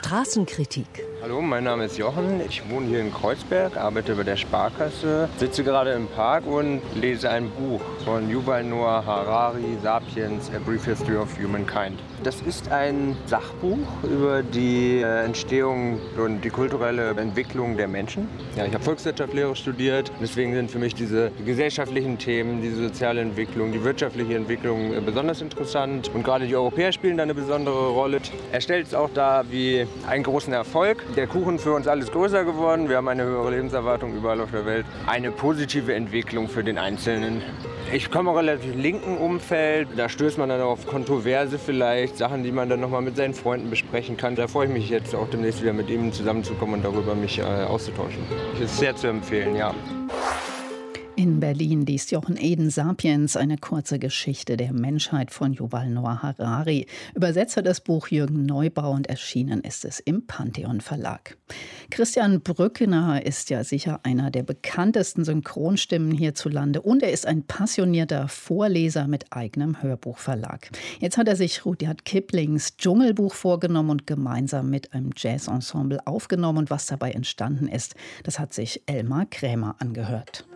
Straßenkritik. 0.00 0.86
Hallo, 1.22 1.42
mein 1.42 1.64
Name 1.64 1.84
ist 1.84 1.98
Jochen. 1.98 2.40
Ich 2.48 2.62
wohne 2.70 2.86
hier 2.86 3.00
in 3.00 3.12
Kreuzberg, 3.12 3.76
arbeite 3.76 4.14
bei 4.14 4.22
der 4.22 4.38
Sparkasse, 4.38 5.28
sitze 5.36 5.62
gerade 5.62 5.92
im 5.92 6.06
Park 6.06 6.46
und 6.46 6.80
lese 6.94 7.28
ein 7.28 7.50
Buch 7.50 7.82
von 8.06 8.30
Yuval 8.30 8.64
Noah 8.64 9.04
Harari, 9.04 9.76
Sapiens, 9.82 10.50
A 10.56 10.58
Brief 10.58 10.86
History 10.86 11.16
of 11.18 11.28
Humankind. 11.38 12.00
Das 12.22 12.40
ist 12.40 12.70
ein 12.70 13.14
Sachbuch 13.26 13.76
über 14.02 14.42
die 14.42 15.02
äh, 15.02 15.24
Entstehung 15.24 16.00
und 16.16 16.40
die 16.42 16.50
kulturelle 16.50 17.10
Entwicklung 17.10 17.76
der 17.76 17.86
Menschen. 17.86 18.26
Ja, 18.56 18.64
ich 18.64 18.72
habe 18.72 18.82
Volkswirtschaftslehre 18.82 19.54
studiert, 19.54 20.10
deswegen 20.22 20.54
sind 20.54 20.70
für 20.70 20.78
mich 20.78 20.94
diese 20.94 21.30
gesellschaftlichen 21.44 22.16
Themen, 22.16 22.62
diese 22.62 22.76
soziale 22.76 23.20
Entwicklung, 23.20 23.72
die 23.72 23.84
wirtschaftliche 23.84 24.34
Entwicklung 24.34 24.94
äh, 24.94 25.00
besonders 25.02 25.42
interessant. 25.42 26.10
Und 26.14 26.24
gerade 26.24 26.46
die 26.46 26.56
Europäer 26.56 26.90
spielen 26.92 27.18
da 27.18 27.24
eine 27.24 27.34
besondere 27.34 27.90
Rolle. 27.90 28.20
Er 28.50 28.60
stellt 28.62 28.86
es 28.86 28.94
auch 28.94 29.10
dar 29.10 29.44
wie 29.50 29.86
einen 30.06 30.24
großen 30.24 30.52
Erfolg 30.52 31.04
der 31.16 31.26
Kuchen 31.26 31.58
für 31.58 31.72
uns 31.72 31.86
alles 31.86 32.10
größer 32.10 32.44
geworden. 32.44 32.88
Wir 32.88 32.96
haben 32.96 33.08
eine 33.08 33.24
höhere 33.24 33.50
Lebenserwartung 33.50 34.14
überall 34.14 34.40
auf 34.40 34.50
der 34.50 34.66
Welt. 34.66 34.86
Eine 35.06 35.30
positive 35.30 35.94
Entwicklung 35.94 36.48
für 36.48 36.64
den 36.64 36.78
Einzelnen. 36.78 37.42
Ich 37.92 38.10
komme 38.10 38.30
aus 38.30 38.38
relativ 38.38 38.74
linken 38.74 39.18
Umfeld. 39.18 39.88
Da 39.96 40.08
stößt 40.08 40.38
man 40.38 40.48
dann 40.48 40.60
auf 40.60 40.86
Kontroverse 40.86 41.58
vielleicht, 41.58 42.16
Sachen, 42.16 42.42
die 42.42 42.52
man 42.52 42.68
dann 42.68 42.80
nochmal 42.80 43.02
mit 43.02 43.16
seinen 43.16 43.34
Freunden 43.34 43.70
besprechen 43.70 44.16
kann. 44.16 44.36
Da 44.36 44.48
freue 44.48 44.66
ich 44.66 44.72
mich 44.72 44.88
jetzt 44.88 45.14
auch 45.14 45.28
demnächst 45.28 45.62
wieder 45.62 45.72
mit 45.72 45.90
ihm 45.90 46.12
zusammenzukommen 46.12 46.76
und 46.76 46.84
darüber 46.84 47.14
mich 47.14 47.38
äh, 47.38 47.42
auszutauschen. 47.42 48.22
Ist 48.60 48.78
sehr 48.78 48.94
zu 48.96 49.08
empfehlen, 49.08 49.56
ja. 49.56 49.74
In 51.20 51.38
Berlin 51.38 51.84
liest 51.84 52.12
Jochen 52.12 52.38
Eden 52.38 52.70
Sapiens, 52.70 53.36
eine 53.36 53.58
kurze 53.58 53.98
Geschichte 53.98 54.56
der 54.56 54.72
Menschheit 54.72 55.30
von 55.30 55.52
Yuval 55.52 55.90
Noah 55.90 56.22
Harari. 56.22 56.86
Übersetzer 57.14 57.60
das 57.60 57.82
Buch 57.82 58.08
Jürgen 58.08 58.46
Neubau 58.46 58.92
und 58.92 59.06
erschienen 59.06 59.60
ist 59.60 59.84
es 59.84 60.00
im 60.00 60.26
Pantheon 60.26 60.80
Verlag. 60.80 61.36
Christian 61.90 62.40
Brückener 62.40 63.26
ist 63.26 63.50
ja 63.50 63.64
sicher 63.64 64.00
einer 64.02 64.30
der 64.30 64.44
bekanntesten 64.44 65.26
Synchronstimmen 65.26 66.10
hierzulande 66.10 66.80
und 66.80 67.02
er 67.02 67.12
ist 67.12 67.26
ein 67.26 67.42
passionierter 67.42 68.26
Vorleser 68.28 69.06
mit 69.06 69.26
eigenem 69.30 69.82
Hörbuchverlag. 69.82 70.70
Jetzt 71.00 71.18
hat 71.18 71.28
er 71.28 71.36
sich 71.36 71.66
Rudyard 71.66 72.06
Kiplings 72.06 72.78
Dschungelbuch 72.78 73.34
vorgenommen 73.34 73.90
und 73.90 74.06
gemeinsam 74.06 74.70
mit 74.70 74.94
einem 74.94 75.10
Jazzensemble 75.14 76.06
aufgenommen 76.06 76.60
und 76.60 76.70
was 76.70 76.86
dabei 76.86 77.10
entstanden 77.10 77.68
ist, 77.68 77.94
das 78.24 78.38
hat 78.38 78.54
sich 78.54 78.80
Elmar 78.86 79.26
Krämer 79.26 79.76
angehört. 79.80 80.46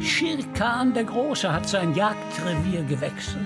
Shere 0.00 0.42
Khan 0.54 0.94
der 0.94 1.04
Große 1.04 1.52
hat 1.52 1.68
sein 1.68 1.94
Jagdrevier 1.94 2.82
gewechselt. 2.84 3.42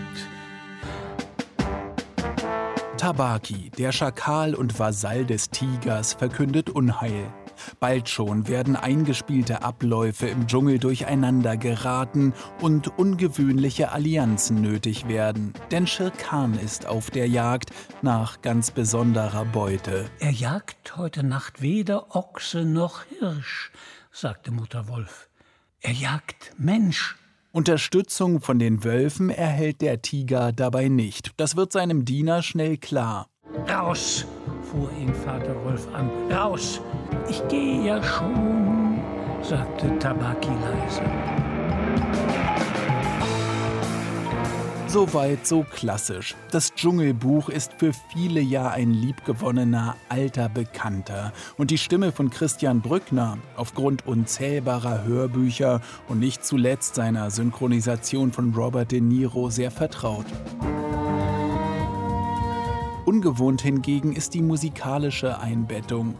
Tabaki, 2.96 3.70
der 3.78 3.92
Schakal 3.92 4.54
und 4.54 4.78
Vasall 4.78 5.24
des 5.24 5.48
Tigers, 5.48 6.12
verkündet 6.12 6.68
Unheil. 6.68 7.32
Bald 7.78 8.10
schon 8.10 8.46
werden 8.46 8.76
eingespielte 8.76 9.62
Abläufe 9.62 10.26
im 10.26 10.46
Dschungel 10.46 10.78
durcheinander 10.78 11.56
geraten 11.56 12.34
und 12.60 12.98
ungewöhnliche 12.98 13.92
Allianzen 13.92 14.60
nötig 14.60 15.08
werden. 15.08 15.54
Denn 15.70 15.86
Shere 15.86 16.10
Khan 16.10 16.58
ist 16.58 16.86
auf 16.86 17.10
der 17.10 17.26
Jagd 17.26 17.70
nach 18.02 18.42
ganz 18.42 18.70
besonderer 18.70 19.46
Beute. 19.46 20.10
Er 20.18 20.32
jagt 20.32 20.96
heute 20.98 21.22
Nacht 21.22 21.62
weder 21.62 22.14
Ochse 22.14 22.66
noch 22.66 23.04
Hirsch, 23.04 23.72
sagte 24.12 24.50
Mutter 24.50 24.88
Wolf. 24.88 25.29
Er 25.82 25.92
jagt 25.92 26.52
Mensch. 26.58 27.16
Unterstützung 27.52 28.42
von 28.42 28.58
den 28.58 28.84
Wölfen 28.84 29.30
erhält 29.30 29.80
der 29.80 30.02
Tiger 30.02 30.52
dabei 30.52 30.88
nicht. 30.88 31.30
Das 31.38 31.56
wird 31.56 31.72
seinem 31.72 32.04
Diener 32.04 32.42
schnell 32.42 32.76
klar. 32.76 33.28
Raus, 33.66 34.26
fuhr 34.62 34.92
ihn 34.92 35.14
Vater 35.14 35.56
Wolf 35.64 35.88
an. 35.94 36.10
Raus! 36.30 36.82
Ich 37.30 37.42
gehe 37.48 37.86
ja 37.86 38.02
schon, 38.02 39.00
sagte 39.42 39.98
Tabaki 39.98 40.48
leise. 40.48 41.02
Soweit 44.92 45.46
so 45.46 45.64
klassisch. 45.72 46.34
Das 46.50 46.74
Dschungelbuch 46.74 47.48
ist 47.48 47.74
für 47.74 47.92
viele 48.12 48.40
ja 48.40 48.70
ein 48.70 48.90
liebgewonnener 48.90 49.94
alter 50.08 50.48
Bekannter. 50.48 51.32
Und 51.56 51.70
die 51.70 51.78
Stimme 51.78 52.10
von 52.10 52.28
Christian 52.28 52.80
Brückner, 52.80 53.38
aufgrund 53.54 54.04
unzählbarer 54.08 55.04
Hörbücher 55.04 55.80
und 56.08 56.18
nicht 56.18 56.44
zuletzt 56.44 56.96
seiner 56.96 57.30
Synchronisation 57.30 58.32
von 58.32 58.52
Robert 58.52 58.90
De 58.90 59.00
Niro 59.00 59.48
sehr 59.48 59.70
vertraut. 59.70 60.26
Ungewohnt 63.04 63.62
hingegen 63.62 64.12
ist 64.16 64.34
die 64.34 64.42
musikalische 64.42 65.38
Einbettung. 65.38 66.16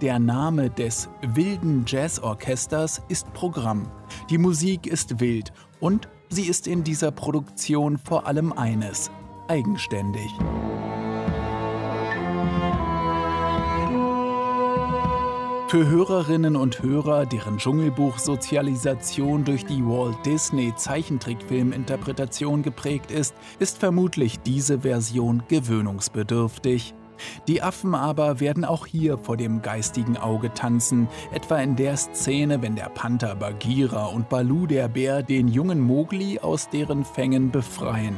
Der 0.00 0.18
Name 0.18 0.70
des 0.70 1.10
wilden 1.34 1.84
Jazzorchesters 1.86 3.02
ist 3.08 3.30
Programm. 3.34 3.92
Die 4.30 4.38
Musik 4.38 4.86
ist 4.86 5.20
wild 5.20 5.52
und 5.80 6.08
Sie 6.34 6.48
ist 6.48 6.66
in 6.66 6.82
dieser 6.82 7.12
Produktion 7.12 7.96
vor 7.96 8.26
allem 8.26 8.52
eines, 8.52 9.08
eigenständig. 9.46 10.32
Für 15.68 15.86
Hörerinnen 15.86 16.56
und 16.56 16.82
Hörer, 16.82 17.26
deren 17.26 17.58
Dschungelbuch-Sozialisation 17.58 19.44
durch 19.44 19.64
die 19.64 19.84
Walt 19.84 20.26
Disney 20.26 20.74
Zeichentrickfilminterpretation 20.74 22.64
geprägt 22.64 23.12
ist, 23.12 23.36
ist 23.60 23.78
vermutlich 23.78 24.40
diese 24.40 24.80
Version 24.80 25.44
gewöhnungsbedürftig. 25.46 26.96
Die 27.48 27.62
Affen 27.62 27.94
aber 27.94 28.40
werden 28.40 28.64
auch 28.64 28.86
hier 28.86 29.18
vor 29.18 29.36
dem 29.36 29.62
geistigen 29.62 30.16
Auge 30.16 30.52
tanzen, 30.54 31.08
etwa 31.32 31.58
in 31.58 31.76
der 31.76 31.96
Szene, 31.96 32.62
wenn 32.62 32.76
der 32.76 32.88
Panther 32.88 33.34
Bagheera 33.34 34.06
und 34.06 34.28
Balu 34.28 34.66
der 34.66 34.88
Bär 34.88 35.22
den 35.22 35.48
jungen 35.48 35.80
Mogli 35.80 36.38
aus 36.38 36.68
deren 36.70 37.04
Fängen 37.04 37.50
befreien. 37.50 38.16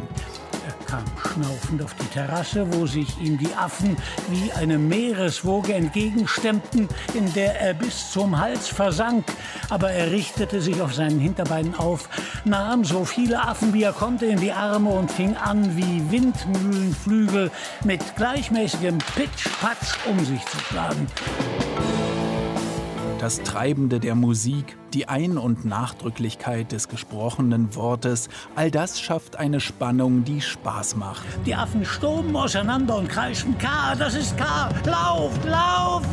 Er 0.67 0.73
kam 0.85 1.05
schnaufend 1.33 1.81
auf 1.83 1.95
die 1.95 2.07
Terrasse, 2.07 2.67
wo 2.73 2.87
sich 2.87 3.21
ihm 3.21 3.39
die 3.39 3.55
Affen 3.55 3.97
wie 4.29 4.51
eine 4.53 4.79
Meereswoge 4.79 5.75
entgegenstemmten, 5.75 6.89
in 7.15 7.33
der 7.35 7.61
er 7.61 7.73
bis 7.73 8.11
zum 8.11 8.37
Hals 8.37 8.67
versank. 8.67 9.25
Aber 9.71 9.93
er 9.93 10.11
richtete 10.11 10.61
sich 10.61 10.81
auf 10.81 10.93
seinen 10.93 11.21
Hinterbeinen 11.21 11.77
auf, 11.77 12.09
nahm 12.45 12.85
so 12.85 13.05
viele 13.05 13.41
Affen 13.41 13.73
wie 13.75 13.85
er 13.85 13.93
konnte 13.93 14.27
in 14.27 14.41
die 14.41 14.53
Arme 14.53 14.91
und 14.91 15.13
fing 15.13 15.37
an, 15.37 15.77
wie 15.77 16.11
Windmühlenflügel 16.11 17.53
mit 17.85 18.17
gleichmäßigem 18.17 18.99
Pitsch-Patsch 18.99 19.99
um 20.11 20.25
sich 20.25 20.45
zu 20.47 20.59
schlagen 20.59 21.07
das 23.27 23.43
Treibende 23.43 23.99
der 23.99 24.15
Musik, 24.15 24.79
die 24.95 25.09
Ein- 25.09 25.37
und 25.37 25.65
Nachdrücklichkeit 25.65 26.71
des 26.71 26.87
gesprochenen 26.87 27.75
Wortes, 27.75 28.29
all 28.55 28.71
das 28.71 29.01
schafft 29.01 29.35
eine 29.35 29.59
Spannung, 29.59 30.23
die 30.23 30.41
Spaß 30.41 30.95
macht. 30.95 31.25
Die 31.45 31.57
Affen 31.57 31.85
stoben 31.85 32.37
auseinander 32.37 32.97
und 32.97 33.09
kreischten 33.09 33.59
K, 33.59 33.97
das 33.97 34.15
ist 34.15 34.37
K, 34.37 34.69
lauf, 34.85 35.33
lauf! 35.45 36.05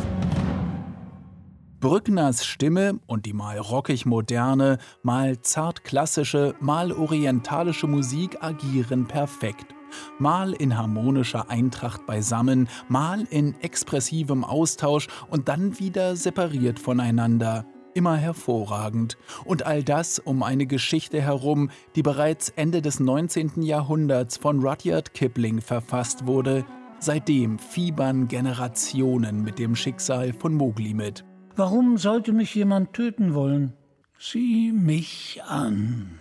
Brückners 1.78 2.44
Stimme 2.44 2.98
und 3.06 3.26
die 3.26 3.32
mal 3.32 3.58
rockig 3.58 4.06
moderne, 4.06 4.78
mal 5.04 5.40
zart 5.40 5.84
klassische, 5.84 6.56
mal 6.58 6.90
orientalische 6.90 7.86
Musik 7.86 8.38
agieren 8.42 9.06
perfekt 9.06 9.73
mal 10.18 10.52
in 10.52 10.76
harmonischer 10.76 11.50
Eintracht 11.50 12.06
beisammen, 12.06 12.68
mal 12.88 13.26
in 13.30 13.54
expressivem 13.60 14.44
Austausch 14.44 15.08
und 15.30 15.48
dann 15.48 15.78
wieder 15.78 16.16
separiert 16.16 16.78
voneinander. 16.78 17.66
Immer 17.94 18.16
hervorragend. 18.16 19.16
Und 19.44 19.66
all 19.66 19.84
das 19.84 20.18
um 20.18 20.42
eine 20.42 20.66
Geschichte 20.66 21.22
herum, 21.22 21.70
die 21.94 22.02
bereits 22.02 22.48
Ende 22.50 22.82
des 22.82 22.98
19. 22.98 23.62
Jahrhunderts 23.62 24.36
von 24.36 24.60
Rudyard 24.60 25.14
Kipling 25.14 25.60
verfasst 25.60 26.26
wurde. 26.26 26.64
Seitdem 26.98 27.58
fiebern 27.58 28.26
Generationen 28.26 29.42
mit 29.42 29.58
dem 29.60 29.76
Schicksal 29.76 30.32
von 30.32 30.54
Mowgli 30.54 30.94
mit. 30.94 31.24
Warum 31.54 31.98
sollte 31.98 32.32
mich 32.32 32.54
jemand 32.54 32.94
töten 32.94 33.34
wollen? 33.34 33.74
Sieh 34.18 34.72
mich 34.72 35.40
an, 35.46 36.18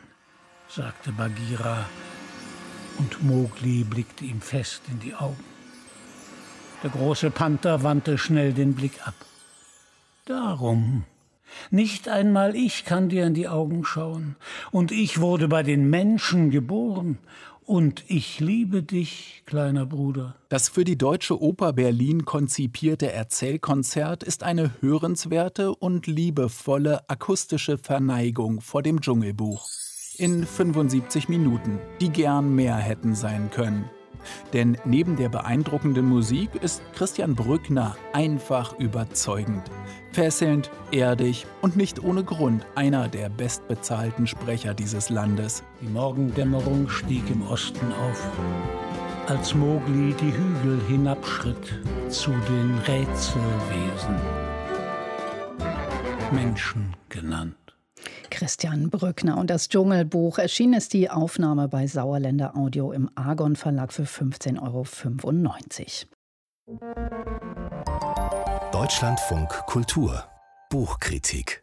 sagte 0.68 1.12
Bagheera 1.12 1.86
und 2.98 3.24
Mowgli 3.24 3.84
blickte 3.84 4.26
ihm 4.26 4.42
fest 4.42 4.82
in 4.92 5.00
die 5.00 5.16
Augen. 5.16 5.44
Der 6.84 6.90
große 6.90 7.32
Panther 7.32 7.84
wandte 7.84 8.18
schnell 8.18 8.54
den 8.54 8.74
Blick 8.74 9.08
ab. 9.08 9.16
Darum. 10.26 11.04
Nicht 11.72 12.10
einmal 12.10 12.56
ich 12.56 12.84
kann 12.84 13.10
dir 13.10 13.26
in 13.26 13.34
die 13.34 13.48
Augen 13.48 13.86
schauen. 13.86 14.36
Und 14.72 14.92
ich 14.92 15.22
wurde 15.22 15.48
bei 15.48 15.64
den 15.64 15.90
Menschen 15.90 16.50
geboren. 16.50 17.20
Und 17.66 18.04
ich 18.08 18.42
liebe 18.42 18.84
dich, 18.84 19.44
kleiner 19.46 19.86
Bruder. 19.86 20.36
Das 20.50 20.68
für 20.68 20.84
die 20.84 20.98
Deutsche 20.98 21.42
Oper 21.42 21.72
Berlin 21.72 22.26
konzipierte 22.26 23.12
Erzählkonzert 23.12 24.24
ist 24.24 24.44
eine 24.44 24.72
hörenswerte 24.82 25.74
und 25.74 26.06
liebevolle 26.08 27.10
akustische 27.10 27.78
Verneigung 27.78 28.60
vor 28.60 28.84
dem 28.84 29.00
Dschungelbuch 29.00 29.70
in 30.18 30.46
75 30.46 31.30
Minuten, 31.30 31.80
die 32.02 32.10
gern 32.10 32.54
mehr 32.56 32.76
hätten 32.76 33.16
sein 33.16 33.50
können. 33.52 33.90
Denn 34.54 34.78
neben 34.86 35.16
der 35.16 35.30
beeindruckenden 35.30 36.06
Musik 36.06 36.50
ist 36.62 36.82
Christian 36.94 37.36
Brückner 37.36 37.96
einfach 38.14 38.78
überzeugend. 38.80 39.64
Fesselnd, 40.12 40.70
erdig 40.92 41.46
und 41.62 41.76
nicht 41.76 42.04
ohne 42.04 42.24
Grund 42.24 42.66
einer 42.76 43.08
der 43.08 43.30
bestbezahlten 43.30 44.28
Sprecher 44.28 44.74
dieses 44.74 45.10
Landes. 45.10 45.64
Die 45.82 45.88
Morgendämmerung 45.88 46.88
stieg 46.90 47.24
im 47.30 47.42
Osten 47.48 47.92
auf, 47.94 48.28
als 49.28 49.56
Mowgli 49.56 50.14
die 50.14 50.34
Hügel 50.34 50.80
hinabschritt 50.88 51.82
zu 52.10 52.32
den 52.32 52.78
Rätselwesen. 52.86 54.16
Menschen 56.32 56.96
genannt. 57.10 57.63
Christian 58.44 58.90
Brückner 58.90 59.38
und 59.38 59.50
das 59.50 59.70
Dschungelbuch. 59.70 60.38
Erschienen 60.38 60.74
ist 60.74 60.92
die 60.92 61.10
Aufnahme 61.10 61.70
bei 61.70 61.88
Sauerländer 61.88 62.58
Audio 62.58 62.92
im 62.92 63.10
Argon 63.16 63.56
Verlag 63.56 63.94
für 63.94 64.04
15,95 64.04 66.08
Euro. 66.68 66.82
Deutschlandfunk 68.74 69.50
Kultur 69.66 70.26
Buchkritik 70.70 71.63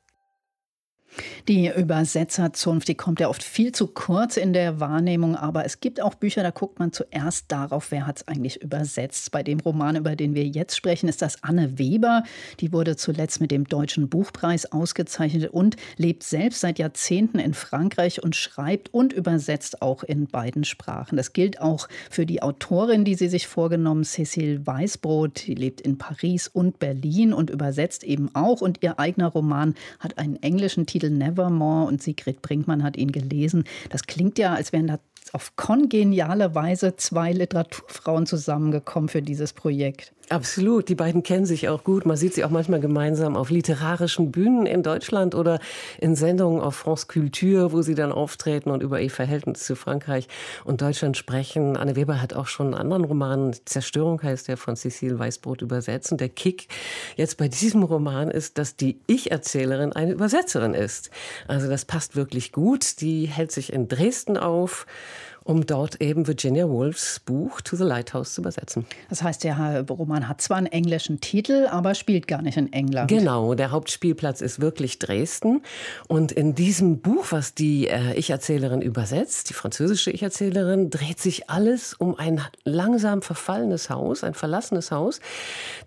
Die 1.49 1.69
Übersetzerzunft, 1.69 2.87
die 2.89 2.95
kommt 2.95 3.21
ja 3.21 3.29
oft 3.29 3.43
viel 3.43 3.73
zu 3.73 3.89
kurz 3.89 4.37
in 4.37 4.53
der 4.53 4.79
Wahrnehmung, 4.81 5.37
aber 5.37 5.65
es 5.65 5.81
gibt 5.81 6.01
auch 6.01 6.15
Bücher, 6.15 6.43
da 6.43 6.51
guckt 6.51 6.79
man 6.79 6.93
zuerst 6.93 7.47
darauf, 7.49 7.91
wer 7.91 8.07
hat 8.07 8.19
es 8.19 8.29
eigentlich 8.29 8.63
übersetzt. 8.63 9.31
Bei 9.33 9.43
dem 9.43 9.61
Roman, 9.61 9.97
über 9.97 10.15
den 10.17 10.35
wir 10.35 10.47
jetzt 10.47 10.77
sprechen, 10.77 11.09
ist 11.09 11.23
das 11.23 11.43
Anne 11.43 11.79
Weber. 11.79 12.23
Die 12.61 12.73
wurde 12.73 12.97
zuletzt 12.97 13.41
mit 13.41 13.51
dem 13.51 13.65
Deutschen 13.65 14.09
Buchpreis 14.09 14.71
ausgezeichnet 14.71 15.51
und 15.51 15.77
lebt 15.97 16.23
selbst 16.23 16.61
seit 16.61 16.79
Jahrzehnten 16.79 17.39
in 17.39 17.55
Frankreich 17.55 18.23
und 18.23 18.37
schreibt 18.37 18.93
und 18.95 19.13
übersetzt 19.13 19.83
auch 19.83 20.05
in 20.05 20.27
beiden 20.27 20.65
Sprachen. 20.65 21.17
Das 21.17 21.33
gilt 21.33 21.61
auch 21.61 21.89
für 22.11 22.27
die 22.27 22.43
Autorin, 22.43 23.05
die 23.05 23.15
sie 23.15 23.29
sich 23.29 23.47
vorgenommen, 23.47 24.05
Cécile 24.05 24.65
Weißbrot. 24.67 25.47
Die 25.47 25.55
lebt 25.55 25.81
in 25.81 25.99
Paris 25.99 26.49
und 26.49 26.79
Berlin 26.79 27.33
und 27.33 27.51
übersetzt 27.51 28.05
eben 28.05 28.33
auch. 28.35 28.61
Und 28.61 28.79
ihr 28.83 28.99
eigener 29.01 29.29
Roman 29.29 29.75
hat 29.99 30.19
einen 30.19 30.37
englischen 30.43 30.87
Titel 30.87 31.01
Titel 31.01 31.10
Nevermore 31.11 31.87
und 31.87 32.03
Sigrid 32.03 32.43
Brinkmann 32.43 32.83
hat 32.83 32.97
ihn 32.97 33.13
gelesen. 33.13 33.65
Das 33.91 34.05
klingt 34.05 34.39
ja, 34.39 34.55
als 34.55 34.73
wären 34.73 34.87
da 34.87 34.99
auf 35.33 35.57
kongeniale 35.57 36.55
Weise 36.55 36.97
zwei 36.97 37.33
Literaturfrauen 37.33 38.27
zusammengekommen 38.27 39.09
für 39.09 39.23
dieses 39.23 39.53
Projekt. 39.53 40.13
Absolut, 40.31 40.89
die 40.89 40.95
beiden 40.95 41.25
kennen 41.25 41.45
sich 41.45 41.69
auch 41.69 41.83
gut. 41.83 42.07
Man 42.07 42.17
sieht 42.17 42.35
sie 42.35 42.45
auch 42.45 42.51
manchmal 42.51 42.79
gemeinsam 42.79 43.37
auf 43.37 43.51
literarischen 43.51 44.31
Bühnen 44.31 44.65
in 44.65 44.85
Deutschland 44.85 45.35
oder 45.35 45.59
in 45.99 46.15
Sendungen 46.15 46.61
auf 46.61 46.77
France 46.77 47.09
Culture, 47.09 47.73
wo 47.73 47.83
sie 47.83 47.97
dann 47.97 48.13
auftreten 48.13 48.71
und 48.71 48.81
über 48.81 49.01
ihr 49.01 49.11
Verhältnis 49.11 49.65
zu 49.65 49.75
Frankreich 49.75 50.29
und 50.65 50.83
Deutschland 50.83 51.17
sprechen. 51.17 51.77
Anne 51.77 51.97
Weber 51.97 52.23
hat 52.23 52.33
auch 52.33 52.47
schon 52.47 52.67
einen 52.67 52.75
anderen 52.75 53.05
Roman, 53.07 53.57
Zerstörung 53.65 54.23
heißt 54.23 54.47
der, 54.47 54.57
von 54.57 54.77
Cecile 54.77 55.19
Weißbrot 55.19 55.63
übersetzt. 55.63 56.13
Und 56.13 56.21
der 56.21 56.29
Kick 56.29 56.69
jetzt 57.17 57.37
bei 57.37 57.49
diesem 57.49 57.83
Roman 57.83 58.31
ist, 58.31 58.57
dass 58.57 58.77
die 58.77 59.01
Ich-Erzählerin 59.09 59.93
eine 59.95 60.13
Übersetzerin 60.13 60.75
ist. 60.75 61.11
Also 61.49 61.69
das 61.69 61.85
passt 61.85 62.15
wirklich 62.15 62.53
gut. 62.53 63.01
Die 63.01 63.27
hält 63.27 63.51
sich 63.51 63.73
in 63.73 63.89
Dresden 63.89 64.37
auf 64.37 64.87
um 65.45 65.67
dort 65.67 66.01
eben 66.01 66.27
Virginia 66.27 66.69
Woolfs 66.69 67.21
Buch 67.21 67.61
To 67.63 67.77
the 67.77 67.85
Lighthouse 67.85 68.35
zu 68.35 68.41
übersetzen. 68.41 68.87
Das 69.09 69.23
heißt, 69.23 69.45
der 69.45 69.85
Roman 69.89 70.29
hat 70.29 70.41
zwar 70.41 70.59
einen 70.59 70.67
englischen 70.67 71.21
Titel, 71.21 71.67
aber 71.71 71.95
spielt 71.95 72.27
gar 72.29 72.43
nicht 72.43 72.57
in 72.57 72.73
England. 72.73 73.09
Genau, 73.09 73.55
der 73.55 73.71
Hauptspielplatz 73.71 74.41
ist 74.41 74.61
wirklich 74.61 74.99
Dresden. 74.99 75.63
Und 76.09 76.33
in 76.33 76.55
diesem 76.55 77.01
Buch, 77.01 77.27
was 77.31 77.55
die 77.55 77.89
äh, 77.89 78.15
Ich-Erzählerin 78.15 78.83
übersetzt, 78.83 79.51
die 79.51 79.55
französische 79.55 80.11
Ich-Erzählerin, 80.11 80.91
dreht 80.91 81.21
sich 81.21 81.49
alles 81.51 81.95
um 81.95 82.19
ein 82.19 82.41
langsam 82.65 83.23
verfallenes 83.23 83.91
Haus, 83.91 84.25
ein 84.25 84.35
verlassenes 84.35 84.91
Haus, 84.91 85.21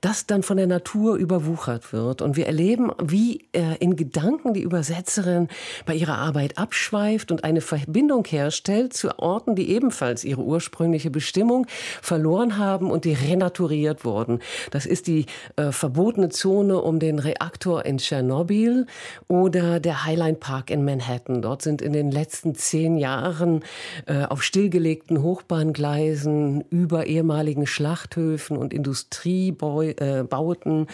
das 0.01 0.25
dann 0.25 0.43
von 0.43 0.57
der 0.57 0.67
Natur 0.67 1.15
überwuchert 1.15 1.93
wird. 1.93 2.21
Und 2.21 2.35
wir 2.35 2.47
erleben, 2.47 2.91
wie 3.01 3.45
äh, 3.53 3.77
in 3.79 3.95
Gedanken 3.95 4.53
die 4.53 4.61
Übersetzerin 4.61 5.47
bei 5.85 5.95
ihrer 5.95 6.17
Arbeit 6.17 6.57
abschweift 6.57 7.31
und 7.31 7.43
eine 7.43 7.61
Verbindung 7.61 8.25
herstellt 8.25 8.93
zu 8.93 9.17
Orten, 9.19 9.42
Orten, 9.43 9.56
die 9.56 9.71
ebenfalls 9.71 10.23
ihre 10.23 10.41
ursprüngliche 10.41 11.12
Bestimmung 11.12 11.67
verloren 12.01 12.58
haben 12.58 12.89
und 12.89 13.03
die 13.03 13.12
renaturiert 13.12 14.06
wurden. 14.06 14.39
Das 14.71 14.86
ist 14.86 15.08
die 15.08 15.25
äh, 15.58 15.73
verbotene 15.73 16.29
Zone 16.29 16.82
um 16.82 16.99
den 16.99 17.19
Reaktor 17.19 17.86
in 17.86 17.97
Tschernobyl 17.97 18.88
oder 19.27 19.82
der 19.82 20.06
Highline 20.06 20.38
Park 20.38 20.69
in 20.69 20.86
Manhattan. 20.86 21.41
Dort 21.41 21.62
sind 21.62 21.82
in 21.82 21.91
den 21.91 22.10
letzten 22.10 22.56
zehn 22.56 22.97
Jahren 22.97 23.65
äh, 24.06 24.23
auf 24.23 24.43
stillgelegten 24.43 25.21
Hochbahngleisen 25.21 26.63
über 26.69 27.06
ehemaligen 27.06 27.67
Schlachthöfen 27.67 28.56
und 28.56 28.73
Industriebauten 28.73 30.84
äh, 30.84 30.86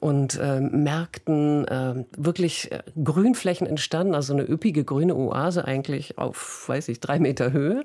und 0.00 0.38
äh, 0.40 0.60
Märkten 0.60 1.68
äh, 1.68 2.06
wirklich 2.16 2.72
äh, 2.72 2.78
Grünflächen 3.04 3.66
entstanden, 3.66 4.14
also 4.14 4.32
eine 4.32 4.48
üppige 4.48 4.84
grüne 4.84 5.14
Oase 5.14 5.66
eigentlich 5.66 6.16
auf, 6.16 6.64
weiß 6.68 6.88
ich, 6.88 7.00
drei 7.00 7.18
Meter 7.18 7.52
Höhe. 7.52 7.84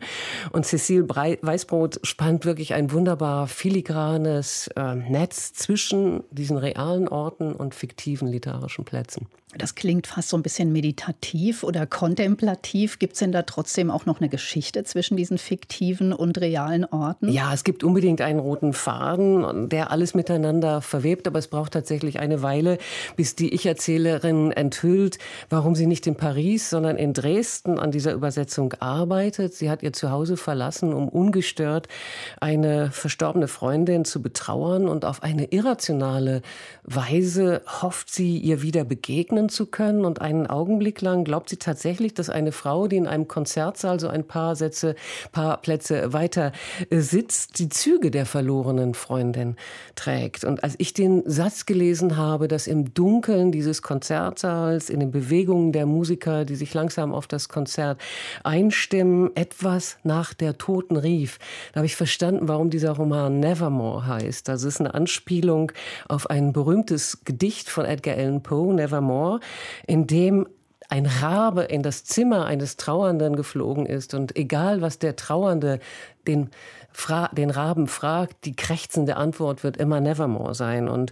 Und 0.51 0.65
Cecile 0.65 1.07
Weißbrot 1.07 1.99
spannt 2.03 2.45
wirklich 2.45 2.73
ein 2.73 2.91
wunderbar 2.91 3.47
filigranes 3.47 4.67
äh, 4.75 4.95
Netz 4.95 5.53
zwischen 5.53 6.23
diesen 6.31 6.57
realen 6.57 7.07
Orten 7.07 7.53
und 7.53 7.75
fiktiven 7.75 8.27
literarischen 8.27 8.85
Plätzen. 8.85 9.27
Das 9.57 9.75
klingt 9.75 10.07
fast 10.07 10.29
so 10.29 10.37
ein 10.37 10.43
bisschen 10.43 10.71
meditativ 10.71 11.63
oder 11.63 11.85
kontemplativ. 11.85 12.97
Gibt 12.97 13.13
es 13.13 13.19
denn 13.19 13.31
da 13.31 13.43
trotzdem 13.43 13.91
auch 13.91 14.05
noch 14.05 14.19
eine 14.19 14.29
Geschichte 14.29 14.83
zwischen 14.83 15.15
diesen 15.15 15.37
fiktiven 15.37 16.11
und 16.11 16.39
realen 16.39 16.85
Orten? 16.85 17.29
Ja, 17.29 17.53
es 17.53 17.63
gibt 17.63 17.83
unbedingt 17.83 18.21
einen 18.21 18.39
roten 18.39 18.73
Faden, 18.73 19.69
der 19.69 19.91
alles 19.91 20.15
miteinander 20.15 20.81
verwebt. 20.81 21.27
Aber 21.27 21.39
es 21.39 21.47
braucht 21.47 21.73
tatsächlich 21.73 22.19
eine 22.19 22.41
Weile, 22.41 22.77
bis 23.15 23.35
die 23.35 23.53
Ich-Erzählerin 23.53 24.51
enthüllt, 24.51 25.19
warum 25.49 25.75
sie 25.75 25.85
nicht 25.85 26.07
in 26.07 26.15
Paris, 26.15 26.69
sondern 26.69 26.97
in 26.97 27.13
Dresden 27.13 27.77
an 27.77 27.91
dieser 27.91 28.13
Übersetzung 28.13 28.73
arbeitet. 28.79 29.53
Sie 29.53 29.69
hat 29.69 29.83
ihr 29.83 29.93
Zuhause 29.93 30.37
verlassen, 30.37 30.93
um 30.93 31.07
ungestört 31.07 31.87
eine 32.41 32.91
verstorbene 32.91 33.47
Freundin 33.47 34.03
zu 34.05 34.21
betrauern. 34.21 34.87
Und 34.87 35.05
auf 35.05 35.21
eine 35.21 35.45
irrationale 35.45 36.41
Weise 36.83 37.61
hofft 37.81 38.11
sie, 38.11 38.37
ihr 38.39 38.61
wieder 38.61 38.83
begegnen 38.83 39.42
atmen 39.43 39.49
zu 39.49 39.65
können. 39.65 40.05
Und 40.05 40.21
einen 40.21 40.47
Augenblick 40.47 41.01
lang 41.01 41.23
glaubt 41.23 41.49
sie 41.49 41.57
tatsächlich, 41.57 42.13
dass 42.13 42.29
eine 42.29 42.51
Frau, 42.51 42.87
die 42.87 42.97
in 42.97 43.07
einem 43.07 43.27
Konzertsaal 43.27 43.99
so 43.99 44.07
ein 44.07 44.25
paar 44.25 44.55
Sätze, 44.55 44.95
paar 45.31 45.57
Plätze 45.57 46.13
weiter 46.13 46.51
äh, 46.89 46.99
sitzt, 46.99 47.59
die 47.59 47.69
Züge 47.69 48.11
der 48.11 48.25
verlorenen 48.25 48.93
Freundin 48.93 49.55
trägt. 49.95 50.43
Und 50.43 50.63
als 50.63 50.75
ich 50.77 50.93
den 50.93 51.23
Satz 51.25 51.65
gelesen 51.65 52.17
habe, 52.17 52.47
dass 52.47 52.67
im 52.67 52.93
Dunkeln 52.93 53.51
dieses 53.51 53.81
Konzertsaals, 53.81 54.89
in 54.89 54.99
den 54.99 55.11
Bewegungen 55.11 55.71
der 55.71 55.85
Musiker, 55.85 56.45
die 56.45 56.55
sich 56.55 56.73
langsam 56.73 57.13
auf 57.13 57.27
das 57.27 57.49
Konzert 57.49 57.99
einstimmen, 58.43 59.31
etwas 59.35 59.97
nach 60.03 60.33
der 60.33 60.57
Toten 60.57 60.97
rief, 60.97 61.39
da 61.71 61.77
habe 61.79 61.85
ich 61.85 61.95
verstanden, 61.95 62.47
warum 62.47 62.69
dieser 62.69 62.91
Roman 62.91 63.39
Nevermore 63.39 64.07
heißt. 64.07 64.47
Das 64.47 64.63
ist 64.63 64.79
eine 64.79 64.93
Anspielung 64.93 65.71
auf 66.07 66.29
ein 66.29 66.53
berühmtes 66.53 67.19
Gedicht 67.25 67.69
von 67.69 67.85
Edgar 67.85 68.17
Allan 68.17 68.41
Poe, 68.41 68.73
Nevermore, 68.73 69.32
in 69.87 70.07
dem 70.07 70.47
ein 70.89 71.05
Rabe 71.05 71.63
in 71.63 71.81
das 71.81 72.03
Zimmer 72.03 72.45
eines 72.45 72.77
Trauernden 72.77 73.35
geflogen 73.35 73.85
ist 73.85 74.13
und 74.13 74.35
egal 74.35 74.81
was 74.81 74.99
der 74.99 75.15
Trauernde 75.15 75.79
den, 76.27 76.49
den 77.31 77.49
Raben 77.49 77.87
fragt, 77.87 78.45
die 78.45 78.55
krächzende 78.55 79.17
Antwort 79.17 79.63
wird 79.63 79.77
immer 79.77 79.99
Nevermore 79.99 80.53
sein. 80.53 80.87
Und 80.87 81.11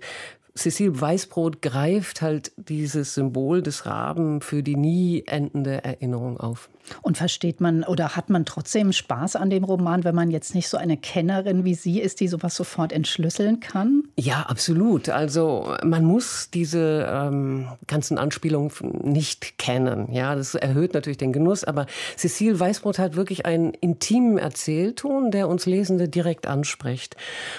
Cecile 0.55 0.99
Weißbrot 0.99 1.61
greift 1.61 2.21
halt 2.21 2.51
dieses 2.57 3.13
Symbol 3.13 3.61
des 3.61 3.85
Raben 3.85 4.41
für 4.41 4.63
die 4.63 4.75
nie 4.75 5.23
endende 5.25 5.83
Erinnerung 5.83 6.39
auf. 6.39 6.69
Und 7.01 7.17
versteht 7.17 7.61
man 7.61 7.83
oder 7.83 8.15
hat 8.15 8.29
man 8.29 8.45
trotzdem 8.45 8.91
Spaß 8.91 9.35
an 9.35 9.49
dem 9.49 9.63
Roman, 9.63 10.03
wenn 10.03 10.15
man 10.15 10.31
jetzt 10.31 10.55
nicht 10.55 10.67
so 10.67 10.77
eine 10.77 10.97
Kennerin 10.97 11.63
wie 11.63 11.75
Sie 11.75 12.01
ist, 12.01 12.19
die 12.19 12.27
sowas 12.27 12.55
sofort 12.55 12.91
entschlüsseln 12.91 13.59
kann? 13.59 14.03
Ja, 14.17 14.41
absolut. 14.47 15.09
Also 15.09 15.75
man 15.83 16.03
muss 16.03 16.49
diese 16.49 17.07
ähm, 17.09 17.67
ganzen 17.87 18.17
Anspielungen 18.17 18.71
nicht 19.03 19.57
kennen. 19.57 20.11
Ja, 20.11 20.35
das 20.35 20.55
erhöht 20.55 20.93
natürlich 20.93 21.17
den 21.17 21.33
Genuss. 21.33 21.63
Aber 21.63 21.85
Cecile 22.17 22.59
Weißbrot 22.59 22.99
hat 22.99 23.15
wirklich 23.15 23.45
einen 23.45 23.73
intimen 23.75 24.37
Erzählton, 24.37 25.31
der 25.31 25.47
uns 25.47 25.65
Lesende 25.65 26.09
direkt 26.09 26.47
anspricht. 26.47 27.15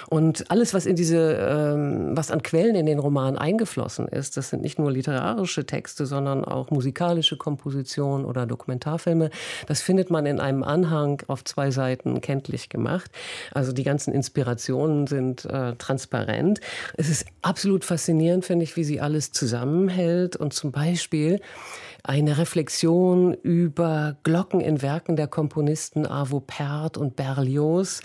Und 0.08 0.50
alles, 0.50 0.74
was 0.74 0.84
in 0.84 0.96
diese, 0.96 1.38
ähm, 1.38 2.16
was 2.16 2.30
an 2.30 2.42
Quellen 2.42 2.74
in 2.82 2.86
den 2.86 2.98
Roman 2.98 3.38
eingeflossen 3.38 4.08
ist, 4.08 4.36
das 4.36 4.50
sind 4.50 4.62
nicht 4.62 4.78
nur 4.78 4.92
literarische 4.92 5.64
Texte, 5.64 6.04
sondern 6.04 6.44
auch 6.44 6.70
musikalische 6.70 7.38
Kompositionen 7.38 8.26
oder 8.26 8.44
Dokumentarfilme 8.44 9.22
Filme. 9.22 9.30
Das 9.66 9.82
findet 9.82 10.10
man 10.10 10.26
in 10.26 10.40
einem 10.40 10.62
Anhang 10.62 11.22
auf 11.28 11.44
zwei 11.44 11.70
Seiten 11.70 12.20
kenntlich 12.20 12.68
gemacht. 12.68 13.10
Also 13.52 13.72
die 13.72 13.84
ganzen 13.84 14.12
Inspirationen 14.12 15.06
sind 15.06 15.44
äh, 15.44 15.74
transparent. 15.76 16.60
Es 16.96 17.08
ist 17.08 17.26
absolut 17.42 17.84
faszinierend, 17.84 18.44
finde 18.44 18.64
ich, 18.64 18.76
wie 18.76 18.84
sie 18.84 19.00
alles 19.00 19.32
zusammenhält 19.32 20.36
und 20.36 20.52
zum 20.52 20.72
Beispiel 20.72 21.40
eine 22.04 22.38
Reflexion 22.38 23.32
über 23.32 24.16
Glocken 24.24 24.60
in 24.60 24.82
Werken 24.82 25.14
der 25.14 25.28
Komponisten 25.28 26.04
Arvo 26.04 26.40
Pärt 26.40 26.96
und 26.96 27.14
Berlioz 27.14 28.00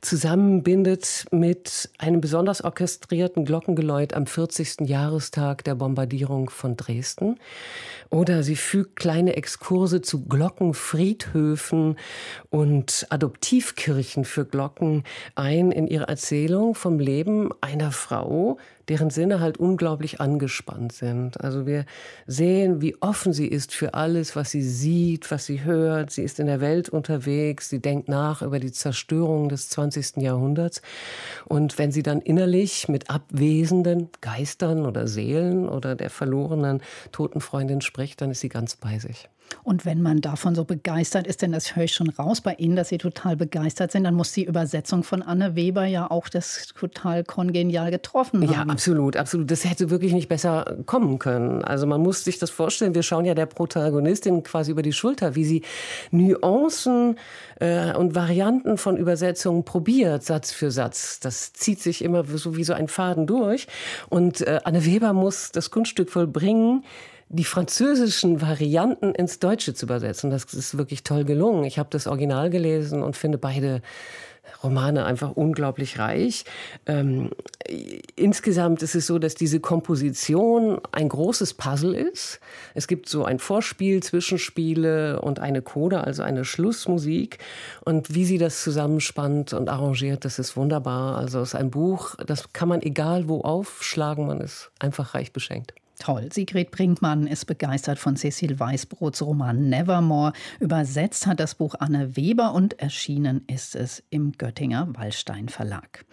zusammenbindet 0.00 1.24
mit 1.32 1.90
einem 1.98 2.20
besonders 2.20 2.62
orchestrierten 2.62 3.44
Glockengeläut 3.44 4.14
am 4.14 4.26
40. 4.26 4.88
Jahrestag 4.88 5.64
der 5.64 5.74
Bombardierung 5.74 6.48
von 6.48 6.76
Dresden. 6.76 7.40
Oder 8.08 8.42
sie 8.44 8.56
fügt 8.56 8.96
kleine 8.96 9.36
Exkurse 9.36 10.00
zu 10.00 10.26
Glockenfriedhöfen 10.26 11.96
und 12.50 13.06
Adoptivkirchen 13.10 14.24
für 14.24 14.44
Glocken 14.44 15.04
ein 15.34 15.72
in 15.72 15.88
ihre 15.88 16.08
Erzählung 16.08 16.74
vom 16.74 17.00
Leben 17.00 17.50
einer 17.60 17.90
Frau, 17.90 18.58
deren 18.88 19.10
Sinne 19.10 19.40
halt 19.40 19.58
unglaublich 19.58 20.20
angespannt 20.20 20.92
sind. 20.92 21.40
Also 21.40 21.66
wir 21.66 21.84
sehen, 22.26 22.80
wie 22.80 22.96
offen 23.00 23.32
sie 23.32 23.46
ist 23.46 23.74
für 23.74 23.94
alles, 23.94 24.36
was 24.36 24.50
sie 24.50 24.62
sieht, 24.62 25.30
was 25.30 25.46
sie 25.46 25.64
hört. 25.64 26.10
Sie 26.10 26.22
ist 26.22 26.40
in 26.40 26.46
der 26.46 26.60
Welt 26.60 26.88
unterwegs, 26.88 27.68
sie 27.68 27.80
denkt 27.80 28.08
nach 28.08 28.42
über 28.42 28.58
die 28.58 28.72
Zerstörung 28.72 29.48
des 29.48 29.68
20. 29.68 30.16
Jahrhunderts. 30.18 30.82
Und 31.46 31.78
wenn 31.78 31.92
sie 31.92 32.02
dann 32.02 32.20
innerlich 32.20 32.88
mit 32.88 33.10
abwesenden 33.10 34.08
Geistern 34.20 34.86
oder 34.86 35.06
Seelen 35.06 35.68
oder 35.68 35.94
der 35.94 36.10
verlorenen 36.10 36.82
toten 37.12 37.40
Freundin 37.40 37.80
spricht, 37.80 38.20
dann 38.20 38.30
ist 38.30 38.40
sie 38.40 38.48
ganz 38.48 38.76
bei 38.76 38.98
sich. 38.98 39.28
Und 39.62 39.84
wenn 39.84 40.02
man 40.02 40.20
davon 40.20 40.54
so 40.54 40.64
begeistert 40.64 41.26
ist, 41.26 41.42
denn 41.42 41.52
das 41.52 41.76
höre 41.76 41.84
ich 41.84 41.94
schon 41.94 42.08
raus 42.10 42.40
bei 42.40 42.54
Ihnen, 42.54 42.76
dass 42.76 42.88
Sie 42.88 42.98
total 42.98 43.36
begeistert 43.36 43.92
sind, 43.92 44.04
dann 44.04 44.14
muss 44.14 44.32
die 44.32 44.44
Übersetzung 44.44 45.02
von 45.02 45.22
Anne 45.22 45.56
Weber 45.56 45.84
ja 45.84 46.10
auch 46.10 46.28
das 46.28 46.68
total 46.78 47.24
kongenial 47.24 47.90
getroffen 47.90 48.42
haben. 48.42 48.52
Ja, 48.52 48.72
absolut, 48.72 49.16
absolut. 49.16 49.50
Das 49.50 49.64
hätte 49.64 49.90
wirklich 49.90 50.12
nicht 50.12 50.28
besser 50.28 50.78
kommen 50.86 51.18
können. 51.18 51.62
Also 51.64 51.86
man 51.86 52.00
muss 52.00 52.24
sich 52.24 52.38
das 52.38 52.50
vorstellen, 52.50 52.94
wir 52.94 53.02
schauen 53.02 53.24
ja 53.24 53.34
der 53.34 53.46
Protagonistin 53.46 54.42
quasi 54.42 54.70
über 54.70 54.82
die 54.82 54.92
Schulter, 54.92 55.34
wie 55.34 55.44
sie 55.44 55.62
Nuancen 56.10 57.16
äh, 57.60 57.94
und 57.94 58.14
Varianten 58.14 58.78
von 58.78 58.96
Übersetzungen 58.96 59.64
probiert, 59.64 60.22
Satz 60.22 60.52
für 60.52 60.70
Satz. 60.70 61.20
Das 61.20 61.52
zieht 61.52 61.80
sich 61.80 62.02
immer 62.02 62.24
so 62.24 62.56
wie 62.56 62.64
so 62.64 62.72
ein 62.72 62.88
Faden 62.88 63.26
durch. 63.26 63.66
Und 64.08 64.40
äh, 64.40 64.60
Anne 64.64 64.84
Weber 64.84 65.12
muss 65.12 65.52
das 65.52 65.70
Kunststück 65.70 66.10
vollbringen, 66.10 66.84
die 67.32 67.44
französischen 67.44 68.42
Varianten 68.42 69.14
ins 69.14 69.38
Deutsche 69.38 69.72
zu 69.72 69.86
übersetzen. 69.86 70.30
Das 70.30 70.44
ist 70.52 70.76
wirklich 70.76 71.04
toll 71.04 71.24
gelungen. 71.24 71.64
Ich 71.64 71.78
habe 71.78 71.88
das 71.90 72.08
Original 72.08 72.50
gelesen 72.50 73.02
und 73.04 73.16
finde 73.16 73.38
beide 73.38 73.82
Romane 74.64 75.04
einfach 75.04 75.30
unglaublich 75.30 76.00
reich. 76.00 76.44
Ähm, 76.86 77.30
insgesamt 78.16 78.82
ist 78.82 78.96
es 78.96 79.06
so, 79.06 79.20
dass 79.20 79.36
diese 79.36 79.60
Komposition 79.60 80.80
ein 80.90 81.08
großes 81.08 81.54
Puzzle 81.54 81.94
ist. 81.94 82.40
Es 82.74 82.88
gibt 82.88 83.08
so 83.08 83.24
ein 83.24 83.38
Vorspiel, 83.38 84.02
Zwischenspiele 84.02 85.20
und 85.22 85.38
eine 85.38 85.62
Coda, 85.62 86.00
also 86.00 86.24
eine 86.24 86.44
Schlussmusik. 86.44 87.38
Und 87.84 88.12
wie 88.12 88.24
sie 88.24 88.38
das 88.38 88.64
zusammenspannt 88.64 89.52
und 89.52 89.68
arrangiert, 89.68 90.24
das 90.24 90.40
ist 90.40 90.56
wunderbar. 90.56 91.16
Also 91.16 91.40
es 91.40 91.50
ist 91.50 91.54
ein 91.54 91.70
Buch, 91.70 92.16
das 92.16 92.52
kann 92.52 92.68
man 92.68 92.82
egal 92.82 93.28
wo 93.28 93.42
aufschlagen, 93.42 94.26
man 94.26 94.40
ist 94.40 94.72
einfach 94.80 95.14
reich 95.14 95.32
beschenkt. 95.32 95.74
Toll. 96.00 96.30
Sigrid 96.32 96.72
Brinkmann 96.72 97.26
ist 97.26 97.44
begeistert 97.44 97.98
von 97.98 98.16
Cecil 98.16 98.58
Weißbrots 98.58 99.22
Roman 99.22 99.68
Nevermore. 99.68 100.32
Übersetzt 100.58 101.26
hat 101.26 101.38
das 101.38 101.54
Buch 101.54 101.76
Anne 101.78 102.16
Weber 102.16 102.54
und 102.54 102.80
erschienen 102.80 103.44
ist 103.46 103.76
es 103.76 104.02
im 104.10 104.32
Göttinger 104.32 104.88
Wallstein 104.94 105.48
Verlag. 105.48 106.04